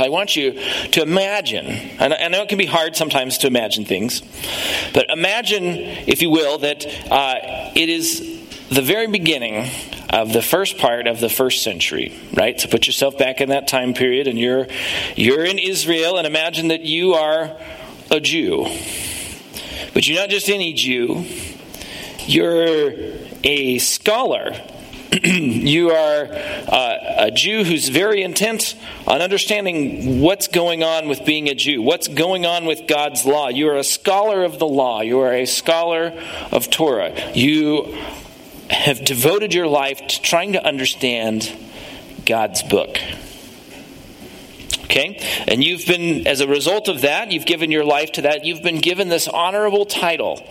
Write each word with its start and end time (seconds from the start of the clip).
I 0.00 0.08
want 0.08 0.34
you 0.34 0.52
to 0.92 1.02
imagine, 1.02 1.66
and 1.66 2.14
I 2.14 2.28
know 2.28 2.42
it 2.42 2.48
can 2.48 2.58
be 2.58 2.66
hard 2.66 2.96
sometimes 2.96 3.38
to 3.38 3.46
imagine 3.46 3.84
things, 3.84 4.22
but 4.94 5.06
imagine, 5.10 5.76
if 6.06 6.22
you 6.22 6.30
will, 6.30 6.58
that 6.58 6.86
uh, 7.10 7.70
it 7.74 7.88
is 7.88 8.40
the 8.70 8.82
very 8.82 9.08
beginning 9.08 9.68
of 10.08 10.32
the 10.32 10.42
first 10.42 10.78
part 10.78 11.06
of 11.06 11.20
the 11.20 11.28
first 11.28 11.62
century, 11.62 12.18
right? 12.32 12.58
So 12.58 12.68
put 12.68 12.86
yourself 12.86 13.18
back 13.18 13.40
in 13.40 13.50
that 13.50 13.68
time 13.68 13.94
period, 13.94 14.26
and 14.26 14.38
you're 14.38 14.66
you're 15.16 15.44
in 15.44 15.58
Israel, 15.58 16.16
and 16.16 16.26
imagine 16.26 16.68
that 16.68 16.80
you 16.80 17.14
are 17.14 17.56
a 18.10 18.20
Jew, 18.20 18.64
but 19.92 20.08
you're 20.08 20.18
not 20.18 20.30
just 20.30 20.48
any 20.48 20.72
Jew; 20.72 21.26
you're 22.26 22.90
a 23.44 23.78
scholar 23.78 24.52
you 25.24 25.90
are 25.90 26.28
uh, 26.30 26.98
a 27.18 27.30
Jew 27.32 27.64
who's 27.64 27.88
very 27.88 28.22
intent 28.22 28.76
on 29.08 29.20
understanding 29.20 30.20
what's 30.20 30.46
going 30.46 30.84
on 30.84 31.08
with 31.08 31.24
being 31.24 31.48
a 31.48 31.54
Jew, 31.54 31.82
what's 31.82 32.06
going 32.06 32.46
on 32.46 32.64
with 32.64 32.86
God's 32.86 33.24
law. 33.24 33.48
You 33.48 33.68
are 33.70 33.76
a 33.76 33.84
scholar 33.84 34.44
of 34.44 34.60
the 34.60 34.68
law, 34.68 35.00
you 35.00 35.18
are 35.20 35.32
a 35.32 35.46
scholar 35.46 36.12
of 36.52 36.70
Torah. 36.70 37.32
You 37.34 37.98
have 38.70 39.04
devoted 39.04 39.52
your 39.52 39.66
life 39.66 40.06
to 40.06 40.22
trying 40.22 40.52
to 40.52 40.64
understand 40.64 41.52
God's 42.24 42.62
book. 42.62 43.00
Okay? 44.84 45.18
And 45.48 45.64
you've 45.64 45.86
been, 45.86 46.28
as 46.28 46.40
a 46.40 46.46
result 46.46 46.88
of 46.88 47.00
that, 47.00 47.32
you've 47.32 47.46
given 47.46 47.72
your 47.72 47.84
life 47.84 48.12
to 48.12 48.22
that. 48.22 48.44
You've 48.44 48.62
been 48.62 48.80
given 48.80 49.08
this 49.08 49.26
honorable 49.26 49.86
title 49.86 50.46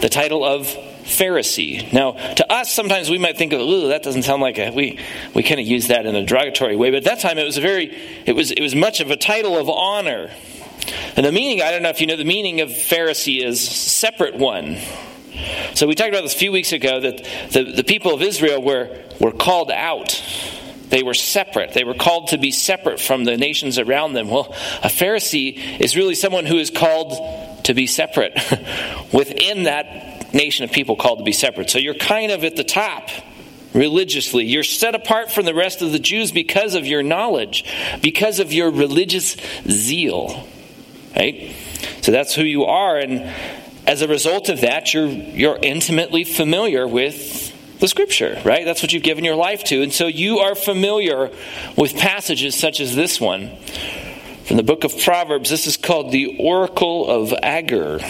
the 0.00 0.08
title 0.08 0.44
of 0.44 0.76
Pharisee. 1.08 1.92
Now, 1.92 2.12
to 2.12 2.52
us, 2.52 2.72
sometimes 2.72 3.10
we 3.10 3.18
might 3.18 3.36
think, 3.36 3.52
"Oh, 3.52 3.88
that 3.88 4.02
doesn't 4.02 4.22
sound 4.22 4.42
like 4.42 4.58
a." 4.58 4.70
We 4.70 4.98
we 5.34 5.42
kind 5.42 5.60
of 5.60 5.66
use 5.66 5.88
that 5.88 6.06
in 6.06 6.14
a 6.14 6.24
derogatory 6.24 6.76
way, 6.76 6.90
but 6.90 6.98
at 6.98 7.04
that 7.04 7.20
time 7.20 7.38
it 7.38 7.44
was 7.44 7.56
a 7.56 7.62
very, 7.62 7.96
it 8.26 8.34
was 8.34 8.50
it 8.50 8.60
was 8.60 8.74
much 8.74 9.00
of 9.00 9.10
a 9.10 9.16
title 9.16 9.56
of 9.56 9.68
honor. 9.68 10.30
And 11.16 11.26
the 11.26 11.32
meaning, 11.32 11.62
I 11.62 11.70
don't 11.70 11.82
know 11.82 11.88
if 11.88 12.00
you 12.00 12.06
know, 12.06 12.16
the 12.16 12.24
meaning 12.24 12.60
of 12.60 12.68
Pharisee 12.68 13.44
is 13.44 13.60
separate 13.60 14.36
one. 14.36 14.78
So 15.74 15.86
we 15.86 15.94
talked 15.94 16.10
about 16.10 16.22
this 16.22 16.34
a 16.34 16.38
few 16.38 16.52
weeks 16.52 16.72
ago 16.72 17.00
that 17.00 17.24
the, 17.50 17.64
the 17.64 17.84
people 17.84 18.14
of 18.14 18.22
Israel 18.22 18.62
were, 18.62 18.96
were 19.20 19.32
called 19.32 19.70
out. 19.70 20.22
They 20.88 21.02
were 21.02 21.14
separate. 21.14 21.74
They 21.74 21.84
were 21.84 21.94
called 21.94 22.28
to 22.28 22.38
be 22.38 22.50
separate 22.50 23.00
from 23.00 23.24
the 23.24 23.36
nations 23.36 23.78
around 23.78 24.14
them. 24.14 24.28
Well, 24.28 24.54
a 24.82 24.88
Pharisee 24.88 25.80
is 25.80 25.96
really 25.96 26.14
someone 26.14 26.46
who 26.46 26.56
is 26.58 26.70
called 26.70 27.64
to 27.64 27.74
be 27.74 27.86
separate 27.86 28.34
within 29.12 29.64
that 29.64 30.17
nation 30.32 30.64
of 30.64 30.72
people 30.72 30.96
called 30.96 31.18
to 31.18 31.24
be 31.24 31.32
separate. 31.32 31.70
So 31.70 31.78
you're 31.78 31.94
kind 31.94 32.32
of 32.32 32.44
at 32.44 32.56
the 32.56 32.64
top 32.64 33.08
religiously. 33.74 34.44
You're 34.44 34.64
set 34.64 34.94
apart 34.94 35.30
from 35.30 35.44
the 35.44 35.54
rest 35.54 35.82
of 35.82 35.92
the 35.92 35.98
Jews 35.98 36.32
because 36.32 36.74
of 36.74 36.86
your 36.86 37.02
knowledge, 37.02 37.64
because 38.02 38.38
of 38.40 38.52
your 38.52 38.70
religious 38.70 39.36
zeal. 39.68 40.46
Right? 41.16 41.54
So 42.02 42.12
that's 42.12 42.34
who 42.34 42.42
you 42.42 42.64
are 42.64 42.98
and 42.98 43.32
as 43.86 44.02
a 44.02 44.08
result 44.08 44.50
of 44.50 44.60
that 44.60 44.92
you're 44.92 45.06
you're 45.06 45.58
intimately 45.62 46.22
familiar 46.22 46.86
with 46.86 47.54
the 47.80 47.88
scripture, 47.88 48.40
right? 48.44 48.64
That's 48.64 48.82
what 48.82 48.92
you've 48.92 49.02
given 49.02 49.24
your 49.24 49.36
life 49.36 49.64
to. 49.64 49.82
And 49.82 49.92
so 49.92 50.06
you 50.08 50.40
are 50.40 50.54
familiar 50.54 51.30
with 51.76 51.96
passages 51.96 52.56
such 52.56 52.80
as 52.80 52.94
this 52.94 53.20
one 53.20 53.56
from 54.44 54.56
the 54.56 54.62
book 54.62 54.84
of 54.84 54.98
Proverbs. 55.00 55.48
This 55.48 55.66
is 55.66 55.76
called 55.76 56.10
the 56.10 56.38
Oracle 56.40 57.08
of 57.08 57.32
Agur. 57.42 58.00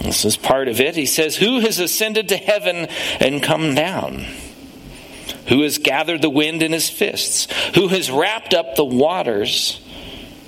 This 0.00 0.24
is 0.24 0.36
part 0.36 0.68
of 0.68 0.80
it. 0.80 0.94
He 0.94 1.06
says, 1.06 1.36
Who 1.36 1.60
has 1.60 1.78
ascended 1.78 2.28
to 2.28 2.36
heaven 2.36 2.88
and 3.20 3.42
come 3.42 3.74
down? 3.74 4.26
Who 5.48 5.62
has 5.62 5.78
gathered 5.78 6.22
the 6.22 6.30
wind 6.30 6.62
in 6.62 6.72
his 6.72 6.90
fists? 6.90 7.48
Who 7.74 7.88
has 7.88 8.10
wrapped 8.10 8.54
up 8.54 8.76
the 8.76 8.84
waters 8.84 9.80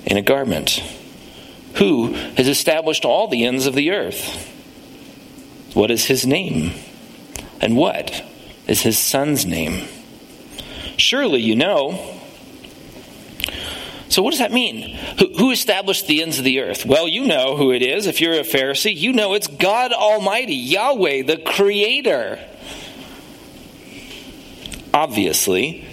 in 0.05 0.17
a 0.17 0.21
garment? 0.21 0.81
Who 1.75 2.13
has 2.13 2.47
established 2.47 3.05
all 3.05 3.27
the 3.27 3.45
ends 3.45 3.65
of 3.65 3.75
the 3.75 3.91
earth? 3.91 4.47
What 5.73 5.91
is 5.91 6.05
his 6.05 6.25
name? 6.25 6.71
And 7.59 7.75
what 7.77 8.23
is 8.67 8.81
his 8.81 8.97
son's 8.97 9.45
name? 9.45 9.87
Surely 10.97 11.41
you 11.41 11.55
know. 11.55 12.19
So, 14.11 14.21
what 14.21 14.31
does 14.31 14.39
that 14.39 14.51
mean? 14.51 14.93
Who, 15.37 15.51
established 15.51 16.05
the 16.05 16.21
ends 16.21 16.37
of 16.37 16.43
the 16.43 16.59
earth? 16.59 16.85
Well, 16.85 17.07
you 17.07 17.25
know 17.25 17.55
who 17.55 17.71
it 17.71 17.81
is. 17.81 18.07
If 18.07 18.19
you're 18.19 18.33
a 18.33 18.39
Pharisee, 18.39 18.93
you 18.93 19.13
know 19.13 19.35
it's 19.35 19.47
God 19.47 19.93
Almighty, 19.93 20.53
Yahweh, 20.53 21.23
the 21.23 21.37
Creator. 21.37 22.37
Obviously. 24.93 25.87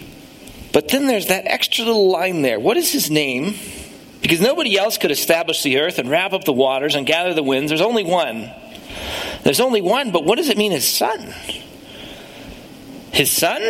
But 0.72 0.88
then 0.88 1.06
there's 1.06 1.28
that 1.28 1.46
extra 1.46 1.84
little 1.84 2.10
line 2.10 2.42
there. 2.42 2.58
What 2.58 2.76
is 2.76 2.90
his 2.90 3.08
name? 3.08 3.54
Because 4.20 4.40
nobody 4.40 4.76
else 4.76 4.98
could 4.98 5.12
establish 5.12 5.62
the 5.62 5.78
earth 5.78 6.00
and 6.00 6.10
wrap 6.10 6.32
up 6.32 6.42
the 6.42 6.52
waters 6.52 6.96
and 6.96 7.06
gather 7.06 7.34
the 7.34 7.44
winds. 7.44 7.70
There's 7.70 7.80
only 7.80 8.02
one. 8.02 8.50
There's 9.44 9.60
only 9.60 9.80
one, 9.80 10.10
but 10.10 10.24
what 10.24 10.38
does 10.38 10.48
it 10.48 10.58
mean, 10.58 10.72
his 10.72 10.88
son? 10.88 11.32
His 13.12 13.30
son? 13.30 13.62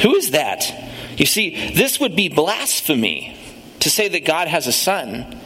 Who 0.00 0.14
is 0.14 0.30
that? 0.30 0.83
You 1.16 1.26
see, 1.26 1.70
this 1.70 2.00
would 2.00 2.16
be 2.16 2.28
blasphemy 2.28 3.36
to 3.80 3.90
say 3.90 4.08
that 4.08 4.24
God 4.24 4.48
has 4.48 4.66
a 4.66 4.72
son, 4.72 5.38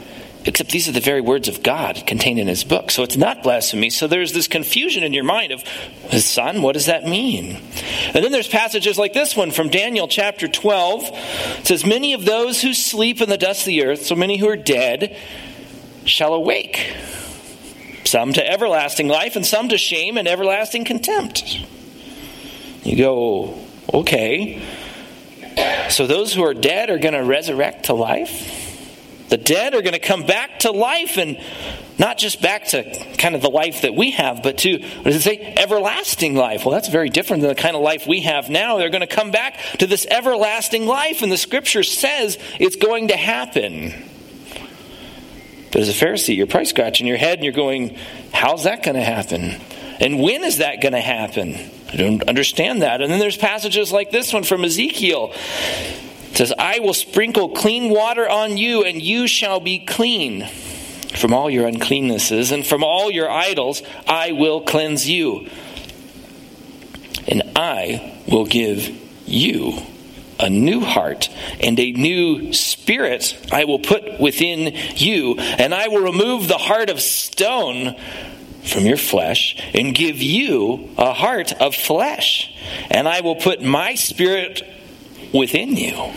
except 0.45 0.71
these 0.71 0.89
are 0.89 0.93
the 0.93 1.01
very 1.01 1.21
words 1.21 1.49
of 1.49 1.63
God 1.63 2.05
contained 2.07 2.39
in 2.39 2.47
his 2.47 2.65
book. 2.65 2.91
So 2.91 3.03
it's 3.03 3.17
not 3.17 3.43
blasphemy. 3.43 3.91
So 3.91 4.07
there's 4.07 4.33
this 4.33 4.49
confusion 4.49 5.03
in 5.03 5.13
your 5.13 5.25
mind 5.25 5.53
of 5.53 5.63
his 6.11 6.25
son, 6.25 6.63
what 6.63 6.73
does 6.75 6.87
that 6.87 7.05
mean? 7.05 7.61
And 8.15 8.25
then 8.25 8.33
there's 8.33 8.49
passages 8.49 8.97
like 8.97 9.13
this 9.13 9.37
one 9.37 9.51
from 9.51 9.69
Daniel 9.69 10.09
chapter 10.09 10.49
12. 10.49 11.11
It 11.59 11.67
says, 11.67 11.85
Many 11.85 12.13
of 12.15 12.25
those 12.25 12.63
who 12.63 12.73
sleep 12.75 13.21
in 13.21 13.29
the 13.29 13.37
dust 13.37 13.63
of 13.63 13.67
the 13.67 13.85
earth, 13.85 14.07
so 14.07 14.15
many 14.15 14.39
who 14.39 14.49
are 14.49 14.57
dead, 14.57 15.17
shall 16.05 16.33
awake. 16.33 16.95
Some 18.05 18.33
to 18.33 18.51
everlasting 18.51 19.09
life, 19.09 19.37
and 19.37 19.45
some 19.45 19.69
to 19.69 19.77
shame 19.77 20.17
and 20.17 20.27
everlasting 20.27 20.85
contempt. 20.87 21.59
You 22.85 22.97
go, 22.97 23.59
okay. 23.93 24.63
So 25.91 26.07
those 26.07 26.33
who 26.35 26.43
are 26.43 26.55
dead 26.55 26.91
are 26.91 26.99
going 26.99 27.15
to 27.15 27.25
resurrect 27.25 27.87
to 27.87 27.95
life. 27.95 28.67
The 29.29 29.37
dead 29.37 29.75
are 29.75 29.83
going 29.83 29.95
to 29.95 29.99
come 29.99 30.25
back 30.25 30.61
to 30.61 30.71
life 30.71 31.19
and 31.19 31.39
not 31.99 32.17
just 32.17 32.41
back 32.41 32.67
to 32.69 32.85
kind 33.19 33.35
of 33.35 33.43
the 33.43 33.51
life 33.51 33.83
that 33.83 33.95
we 33.95 34.13
have, 34.13 34.43
but 34.43 34.59
to, 34.59 34.79
what 34.79 35.05
does 35.05 35.17
it 35.17 35.23
say? 35.23 35.55
Everlasting 35.57 36.35
life. 36.35 36.65
Well, 36.65 36.73
that's 36.73 36.89
very 36.89 37.11
different 37.11 37.43
than 37.43 37.49
the 37.49 37.61
kind 37.61 37.77
of 37.77 37.83
life 37.83 38.07
we 38.07 38.21
have 38.21 38.49
now. 38.49 38.79
They're 38.79 38.89
going 38.89 39.01
to 39.01 39.07
come 39.07 39.31
back 39.31 39.59
to 39.81 39.87
this 39.87 40.07
everlasting 40.11 40.87
life, 40.87 41.23
and 41.23 41.31
the 41.31 41.37
scripture 41.37 41.83
says 41.83 42.39
it's 42.59 42.77
going 42.77 43.09
to 43.09 43.17
happen. 43.17 43.93
But 45.73 45.83
as 45.83 45.89
a 45.91 45.93
Pharisee, 45.93 46.37
you're 46.37 46.47
probably 46.47 46.67
scratching 46.67 47.07
your 47.07 47.19
head 47.19 47.39
and 47.39 47.45
you're 47.45 47.53
going, 47.53 47.99
how's 48.33 48.65
that 48.65 48.83
going 48.83 48.97
to 48.97 49.05
happen? 49.05 49.61
And 50.01 50.21
when 50.21 50.45
is 50.45 50.59
that 50.59 50.81
going 50.81 50.93
to 50.93 51.01
happen? 51.01 51.57
I 51.93 51.97
don't 51.97 52.23
understand 52.29 52.83
that. 52.83 53.01
And 53.01 53.11
then 53.11 53.19
there's 53.19 53.37
passages 53.37 53.93
like 53.93 54.11
this 54.11 54.33
one 54.33 54.45
from 54.45 54.65
Ezekiel. 54.65 55.33
It 56.31 56.37
says, 56.37 56.53
I 56.57 56.79
will 56.79 56.95
sprinkle 56.95 57.51
clean 57.51 57.91
water 57.91 58.29
on 58.29 58.57
you, 58.57 58.85
and 58.85 59.03
you 59.03 59.27
shall 59.27 59.61
be 59.61 59.81
clean. 59.81 60.47
From 61.17 61.33
all 61.33 61.51
your 61.51 61.67
uncleannesses 61.67 62.53
and 62.53 62.67
from 62.67 62.85
all 62.85 63.11
your 63.11 63.31
idols, 63.31 63.83
I 64.07 64.33
will 64.33 64.61
cleanse 64.61 65.09
you. 65.09 65.49
And 67.27 67.43
I 67.57 68.23
will 68.29 68.45
give 68.45 68.89
you 69.27 69.83
a 70.39 70.49
new 70.49 70.81
heart 70.81 71.29
and 71.61 71.79
a 71.81 71.93
new 71.93 72.53
spirit 72.53 73.37
I 73.51 73.65
will 73.65 73.81
put 73.81 74.21
within 74.21 74.75
you, 74.95 75.39
and 75.39 75.75
I 75.75 75.89
will 75.89 76.03
remove 76.03 76.47
the 76.47 76.59
heart 76.59 76.91
of 76.91 77.01
stone 77.01 77.97
from 78.69 78.87
your 78.87 78.97
flesh 78.97 79.61
and 79.75 79.95
give 79.95 80.23
you 80.23 80.91
a 80.97 81.13
heart 81.13 81.53
of 81.55 81.75
flesh. 81.75 82.55
And 82.91 83.09
I 83.09 83.21
will 83.21 83.37
put 83.37 83.63
my 83.63 83.95
spirit 83.95 84.63
within 85.33 85.77
you 85.77 86.13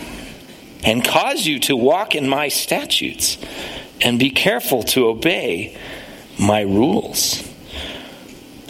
and 0.84 1.04
cause 1.04 1.46
you 1.46 1.58
to 1.60 1.76
walk 1.76 2.14
in 2.14 2.28
my 2.28 2.48
statutes 2.48 3.38
and 4.00 4.18
be 4.18 4.30
careful 4.30 4.82
to 4.82 5.06
obey 5.06 5.76
my 6.38 6.60
rules. 6.62 7.48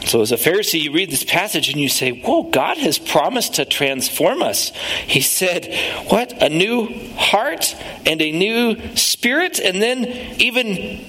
So, 0.04 0.20
as 0.20 0.32
a 0.32 0.36
Pharisee, 0.36 0.80
you 0.80 0.92
read 0.92 1.10
this 1.10 1.24
passage 1.24 1.68
and 1.68 1.80
you 1.80 1.88
say, 1.88 2.10
Whoa, 2.10 2.50
God 2.50 2.76
has 2.76 2.98
promised 2.98 3.54
to 3.54 3.64
transform 3.64 4.42
us. 4.42 4.70
He 5.06 5.20
said, 5.20 5.72
What? 6.08 6.32
A 6.42 6.48
new 6.48 6.88
heart 7.14 7.74
and 8.04 8.20
a 8.20 8.32
new 8.32 8.96
spirit, 8.96 9.60
and 9.60 9.80
then 9.80 10.06
even 10.38 11.06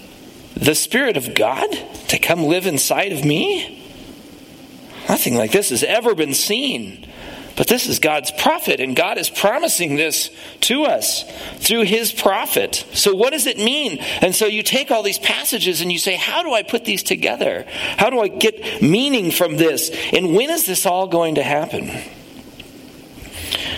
the 0.56 0.76
Spirit 0.76 1.18
of 1.18 1.36
God 1.36 1.70
to 2.10 2.20
come 2.20 2.44
live 2.44 2.66
inside 2.66 3.12
of 3.12 3.26
me? 3.26 3.84
Nothing 5.10 5.36
like 5.36 5.52
this 5.52 5.70
has 5.70 5.84
ever 5.84 6.16
been 6.16 6.34
seen. 6.34 7.08
But 7.56 7.68
this 7.68 7.88
is 7.88 8.00
God's 8.00 8.32
prophet, 8.32 8.80
and 8.80 8.96
God 8.96 9.20
is 9.20 9.30
promising 9.30 9.96
this 9.96 10.32
to 10.62 10.86
us 10.86 11.24
through 11.58 11.84
his 11.84 12.12
prophet. 12.12 12.84
So, 12.94 13.14
what 13.14 13.32
does 13.32 13.46
it 13.46 13.58
mean? 13.58 14.00
And 14.22 14.34
so, 14.34 14.48
you 14.48 14.64
take 14.64 14.90
all 14.90 15.04
these 15.04 15.20
passages 15.20 15.82
and 15.82 15.92
you 15.92 16.00
say, 16.00 16.16
How 16.16 16.42
do 16.42 16.54
I 16.54 16.64
put 16.64 16.84
these 16.84 17.04
together? 17.04 17.66
How 17.98 18.10
do 18.10 18.20
I 18.22 18.28
get 18.28 18.82
meaning 18.82 19.30
from 19.30 19.58
this? 19.58 19.92
And 20.14 20.34
when 20.36 20.50
is 20.50 20.66
this 20.66 20.88
all 20.88 21.06
going 21.06 21.36
to 21.36 21.44
happen? 21.44 21.92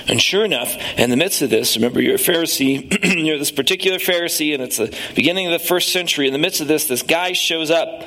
And 0.07 0.21
sure 0.21 0.45
enough, 0.45 0.75
in 0.97 1.09
the 1.09 1.17
midst 1.17 1.41
of 1.41 1.49
this, 1.49 1.75
remember 1.75 2.01
you're 2.01 2.15
a 2.15 2.19
Pharisee, 2.19 3.03
you're 3.25 3.39
this 3.39 3.51
particular 3.51 3.97
Pharisee, 3.97 4.53
and 4.53 4.61
it's 4.61 4.77
the 4.77 4.95
beginning 5.15 5.47
of 5.47 5.51
the 5.51 5.67
first 5.67 5.91
century. 5.91 6.27
In 6.27 6.33
the 6.33 6.39
midst 6.39 6.61
of 6.61 6.67
this, 6.67 6.85
this 6.85 7.01
guy 7.01 7.33
shows 7.33 7.71
up 7.71 8.03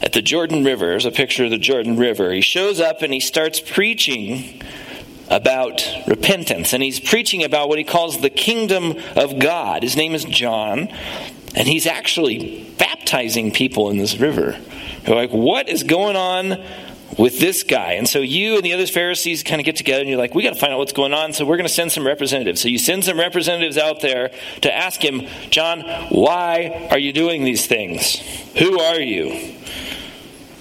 at 0.00 0.12
the 0.12 0.22
Jordan 0.22 0.64
River. 0.64 0.86
There's 0.86 1.04
a 1.04 1.10
picture 1.10 1.44
of 1.44 1.50
the 1.50 1.58
Jordan 1.58 1.96
River. 1.96 2.32
He 2.32 2.40
shows 2.40 2.80
up 2.80 3.02
and 3.02 3.12
he 3.12 3.20
starts 3.20 3.60
preaching 3.60 4.62
about 5.28 5.86
repentance. 6.06 6.72
And 6.72 6.82
he's 6.82 7.00
preaching 7.00 7.42
about 7.42 7.68
what 7.68 7.78
he 7.78 7.84
calls 7.84 8.20
the 8.20 8.30
kingdom 8.30 8.96
of 9.16 9.38
God. 9.38 9.82
His 9.82 9.96
name 9.96 10.14
is 10.14 10.24
John. 10.24 10.88
And 11.54 11.68
he's 11.68 11.86
actually 11.86 12.74
baptizing 12.78 13.52
people 13.52 13.90
in 13.90 13.96
this 13.96 14.18
river. 14.18 14.58
They're 15.04 15.14
like, 15.14 15.30
what 15.30 15.68
is 15.68 15.82
going 15.82 16.16
on 16.16 16.62
with 17.18 17.38
this 17.38 17.62
guy. 17.62 17.92
And 17.92 18.08
so 18.08 18.20
you 18.20 18.56
and 18.56 18.64
the 18.64 18.72
other 18.72 18.86
Pharisees 18.86 19.42
kind 19.42 19.60
of 19.60 19.64
get 19.64 19.76
together 19.76 20.00
and 20.00 20.08
you're 20.08 20.18
like, 20.18 20.34
we 20.34 20.42
got 20.42 20.54
to 20.54 20.60
find 20.60 20.72
out 20.72 20.78
what's 20.78 20.92
going 20.92 21.14
on. 21.14 21.32
So 21.32 21.44
we're 21.44 21.56
going 21.56 21.68
to 21.68 21.72
send 21.72 21.92
some 21.92 22.06
representatives. 22.06 22.60
So 22.60 22.68
you 22.68 22.78
send 22.78 23.04
some 23.04 23.18
representatives 23.18 23.78
out 23.78 24.00
there 24.00 24.30
to 24.62 24.74
ask 24.74 25.04
him, 25.04 25.22
John, 25.50 25.82
why 26.10 26.88
are 26.90 26.98
you 26.98 27.12
doing 27.12 27.44
these 27.44 27.66
things? 27.66 28.18
Who 28.58 28.80
are 28.80 29.00
you? 29.00 29.54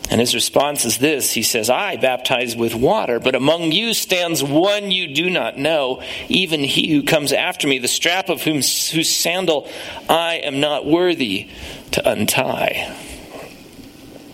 And 0.10 0.20
his 0.20 0.36
response 0.36 0.86
is 0.86 1.00
this 1.00 1.32
He 1.32 1.42
says, 1.42 1.72
I 1.72 1.96
baptize 1.96 2.56
with 2.56 2.76
water, 2.76 3.20
but 3.20 3.34
among 3.34 3.72
you 3.72 3.94
stands 3.96 4.44
one 4.44 4.92
you 4.92 5.14
do 5.14 5.30
not 5.30 5.58
know, 5.58 6.04
even 6.30 6.60
he 6.60 6.92
who 6.92 7.02
comes 7.04 7.32
after 7.32 7.68
me, 7.68 7.80
the 7.80 7.88
strap 7.88 8.30
of 8.30 8.44
whom, 8.44 8.58
whose 8.58 9.10
sandal 9.10 9.68
I 10.08 10.36
am 10.44 10.60
not 10.60 10.86
worthy 10.86 11.50
to 11.92 12.08
untie. 12.08 12.96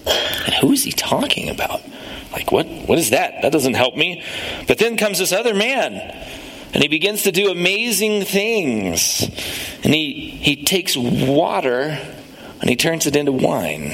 And 0.05 0.53
who 0.55 0.73
is 0.73 0.83
he 0.83 0.91
talking 0.91 1.49
about? 1.49 1.81
Like, 2.31 2.51
what, 2.51 2.67
what 2.67 2.99
is 2.99 3.09
that? 3.09 3.41
That 3.41 3.51
doesn't 3.51 3.73
help 3.73 3.95
me. 3.95 4.23
But 4.67 4.77
then 4.77 4.97
comes 4.97 5.17
this 5.17 5.31
other 5.31 5.53
man, 5.53 5.93
and 6.73 6.83
he 6.83 6.87
begins 6.87 7.23
to 7.23 7.31
do 7.31 7.49
amazing 7.49 8.25
things. 8.25 9.23
And 9.83 9.93
he, 9.93 10.13
he 10.13 10.63
takes 10.63 10.95
water 10.95 11.99
and 12.61 12.69
he 12.69 12.75
turns 12.75 13.07
it 13.07 13.15
into 13.15 13.31
wine. 13.31 13.93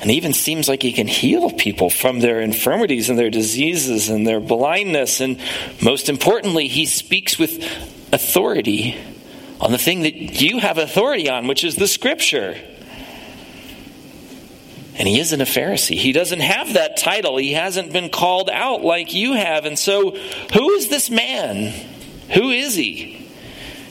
And 0.00 0.10
even 0.10 0.32
seems 0.32 0.68
like 0.68 0.82
he 0.82 0.92
can 0.92 1.06
heal 1.06 1.50
people 1.50 1.90
from 1.90 2.20
their 2.20 2.40
infirmities 2.40 3.08
and 3.08 3.18
their 3.18 3.30
diseases 3.30 4.08
and 4.08 4.26
their 4.26 4.40
blindness. 4.40 5.20
And 5.20 5.40
most 5.82 6.08
importantly, 6.08 6.68
he 6.68 6.86
speaks 6.86 7.38
with 7.38 7.62
authority 8.12 8.96
on 9.60 9.72
the 9.72 9.78
thing 9.78 10.02
that 10.02 10.14
you 10.14 10.58
have 10.58 10.78
authority 10.78 11.30
on, 11.30 11.46
which 11.46 11.64
is 11.64 11.76
the 11.76 11.88
scripture. 11.88 12.56
And 14.98 15.06
he 15.06 15.20
isn't 15.20 15.40
a 15.40 15.44
Pharisee. 15.44 15.96
He 15.96 16.12
doesn't 16.12 16.40
have 16.40 16.72
that 16.74 16.96
title. 16.96 17.36
He 17.36 17.52
hasn't 17.52 17.92
been 17.92 18.08
called 18.08 18.48
out 18.48 18.82
like 18.82 19.12
you 19.12 19.34
have. 19.34 19.66
And 19.66 19.78
so, 19.78 20.12
who 20.54 20.70
is 20.70 20.88
this 20.88 21.10
man? 21.10 21.72
Who 22.32 22.50
is 22.50 22.74
he? 22.74 23.28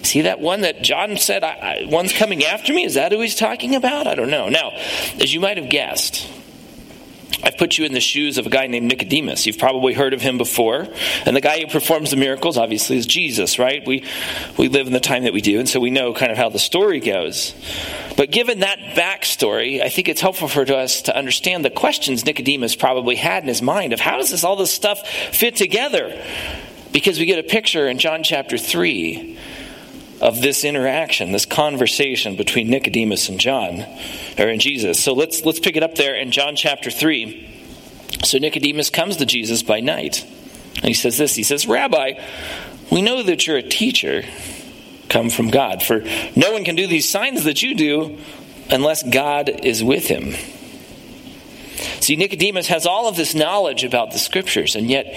See 0.01 0.21
that 0.21 0.39
one 0.39 0.61
that 0.61 0.81
John 0.81 1.17
said, 1.17 1.43
I, 1.43 1.83
I, 1.83 1.85
one's 1.87 2.13
coming 2.13 2.43
after 2.43 2.73
me? 2.73 2.83
Is 2.85 2.95
that 2.95 3.11
who 3.11 3.21
he's 3.21 3.35
talking 3.35 3.75
about? 3.75 4.07
I 4.07 4.15
don't 4.15 4.29
know. 4.29 4.49
Now, 4.49 4.71
as 5.19 5.33
you 5.33 5.39
might 5.39 5.57
have 5.57 5.69
guessed, 5.69 6.27
I've 7.43 7.57
put 7.57 7.77
you 7.77 7.85
in 7.85 7.93
the 7.93 7.99
shoes 7.99 8.37
of 8.37 8.47
a 8.47 8.49
guy 8.49 8.67
named 8.67 8.87
Nicodemus. 8.87 9.45
You've 9.45 9.59
probably 9.59 9.93
heard 9.93 10.13
of 10.13 10.21
him 10.21 10.37
before. 10.37 10.87
And 11.25 11.35
the 11.35 11.41
guy 11.41 11.59
who 11.59 11.67
performs 11.67 12.11
the 12.11 12.17
miracles, 12.17 12.57
obviously, 12.57 12.97
is 12.97 13.05
Jesus, 13.05 13.59
right? 13.59 13.85
We, 13.85 14.03
we 14.57 14.67
live 14.67 14.87
in 14.87 14.93
the 14.93 14.99
time 14.99 15.23
that 15.23 15.33
we 15.33 15.41
do, 15.41 15.59
and 15.59 15.69
so 15.69 15.79
we 15.79 15.91
know 15.91 16.13
kind 16.13 16.31
of 16.31 16.37
how 16.37 16.49
the 16.49 16.59
story 16.59 16.99
goes. 16.99 17.53
But 18.17 18.31
given 18.31 18.59
that 18.61 18.79
backstory, 18.95 19.81
I 19.81 19.89
think 19.89 20.07
it's 20.07 20.21
helpful 20.21 20.47
for 20.47 20.61
us 20.73 21.03
to 21.03 21.15
understand 21.15 21.65
the 21.65 21.69
questions 21.69 22.25
Nicodemus 22.25 22.75
probably 22.75 23.15
had 23.15 23.43
in 23.43 23.49
his 23.49 23.61
mind 23.61 23.91
of 23.93 23.99
how 23.99 24.17
does 24.17 24.31
this 24.31 24.43
all 24.43 24.55
this 24.55 24.73
stuff 24.73 25.05
fit 25.07 25.55
together? 25.55 26.23
Because 26.93 27.19
we 27.19 27.25
get 27.25 27.39
a 27.39 27.43
picture 27.43 27.87
in 27.87 27.99
John 27.99 28.23
chapter 28.23 28.57
3 28.57 29.37
of 30.21 30.41
this 30.41 30.63
interaction, 30.63 31.33
this 31.33 31.45
conversation 31.45 32.37
between 32.37 32.69
Nicodemus 32.69 33.27
and 33.27 33.37
John, 33.37 33.85
or 34.39 34.47
in 34.47 34.59
Jesus. 34.59 35.03
So 35.03 35.13
let's 35.13 35.43
let's 35.43 35.59
pick 35.59 35.75
it 35.75 35.83
up 35.83 35.95
there 35.95 36.15
in 36.15 36.31
John 36.31 36.55
chapter 36.55 36.89
3. 36.89 37.49
So 38.23 38.37
Nicodemus 38.37 38.89
comes 38.89 39.17
to 39.17 39.25
Jesus 39.25 39.61
by 39.61 39.81
night. 39.81 40.25
And 40.75 40.85
he 40.85 40.93
says 40.93 41.17
this, 41.17 41.35
he 41.35 41.43
says, 41.43 41.67
"Rabbi, 41.67 42.13
we 42.91 43.01
know 43.01 43.23
that 43.23 43.45
you're 43.45 43.57
a 43.57 43.63
teacher 43.63 44.23
come 45.09 45.29
from 45.29 45.49
God, 45.49 45.83
for 45.83 46.03
no 46.35 46.51
one 46.51 46.63
can 46.63 46.75
do 46.75 46.87
these 46.87 47.09
signs 47.09 47.43
that 47.43 47.61
you 47.63 47.75
do 47.75 48.17
unless 48.69 49.03
God 49.03 49.49
is 49.63 49.83
with 49.83 50.07
him." 50.07 50.35
See, 51.99 52.15
Nicodemus 52.15 52.67
has 52.67 52.85
all 52.85 53.07
of 53.07 53.15
this 53.15 53.33
knowledge 53.33 53.83
about 53.83 54.11
the 54.11 54.19
scriptures, 54.19 54.75
and 54.75 54.89
yet 54.89 55.15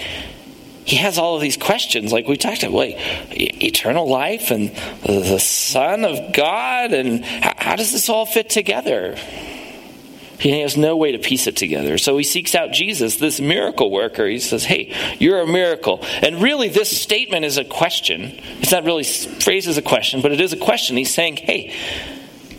he 0.85 0.95
has 0.95 1.19
all 1.19 1.35
of 1.35 1.41
these 1.41 1.55
questions, 1.55 2.11
like 2.11 2.27
we 2.27 2.35
talked 2.35 2.63
about, 2.63 2.73
wait, 2.73 2.97
eternal 3.29 4.09
life 4.09 4.49
and 4.49 4.71
the 5.03 5.39
Son 5.39 6.03
of 6.03 6.33
God, 6.33 6.93
and 6.93 7.23
how, 7.23 7.53
how 7.57 7.75
does 7.75 7.91
this 7.91 8.09
all 8.09 8.25
fit 8.25 8.49
together? 8.49 9.15
He 10.39 10.61
has 10.61 10.77
no 10.77 10.95
way 10.95 11.11
to 11.11 11.19
piece 11.19 11.47
it 11.47 11.57
together. 11.57 11.97
So 11.97 12.17
he 12.17 12.23
seeks 12.23 12.55
out 12.55 12.71
Jesus, 12.71 13.17
this 13.17 13.41
miracle 13.41 13.91
worker. 13.91 14.25
He 14.25 14.39
says, 14.39 14.63
Hey, 14.63 14.95
you're 15.19 15.41
a 15.41 15.47
miracle. 15.47 15.99
And 16.21 16.41
really, 16.41 16.69
this 16.69 17.01
statement 17.01 17.43
is 17.43 17.57
a 17.57 17.65
question. 17.65 18.39
It's 18.61 18.71
not 18.71 18.85
really 18.85 19.03
phrased 19.03 19.67
as 19.67 19.77
a 19.77 19.81
question, 19.81 20.21
but 20.21 20.31
it 20.31 20.39
is 20.39 20.53
a 20.53 20.57
question. 20.57 20.95
He's 20.95 21.13
saying, 21.13 21.37
Hey, 21.37 21.75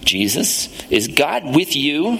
Jesus, 0.04 0.68
is 0.90 1.08
God 1.08 1.56
with 1.56 1.74
you? 1.74 2.18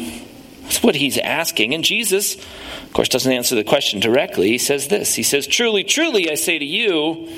That's 0.62 0.82
what 0.82 0.94
he's 0.94 1.18
asking. 1.18 1.74
And 1.74 1.84
Jesus, 1.84 2.36
of 2.36 2.92
course, 2.94 3.08
doesn't 3.08 3.30
answer 3.30 3.54
the 3.54 3.64
question 3.64 4.00
directly. 4.00 4.48
He 4.48 4.58
says 4.58 4.88
this 4.88 5.14
He 5.14 5.22
says, 5.22 5.46
Truly, 5.46 5.84
truly, 5.84 6.30
I 6.30 6.36
say 6.36 6.58
to 6.58 6.64
you, 6.64 7.28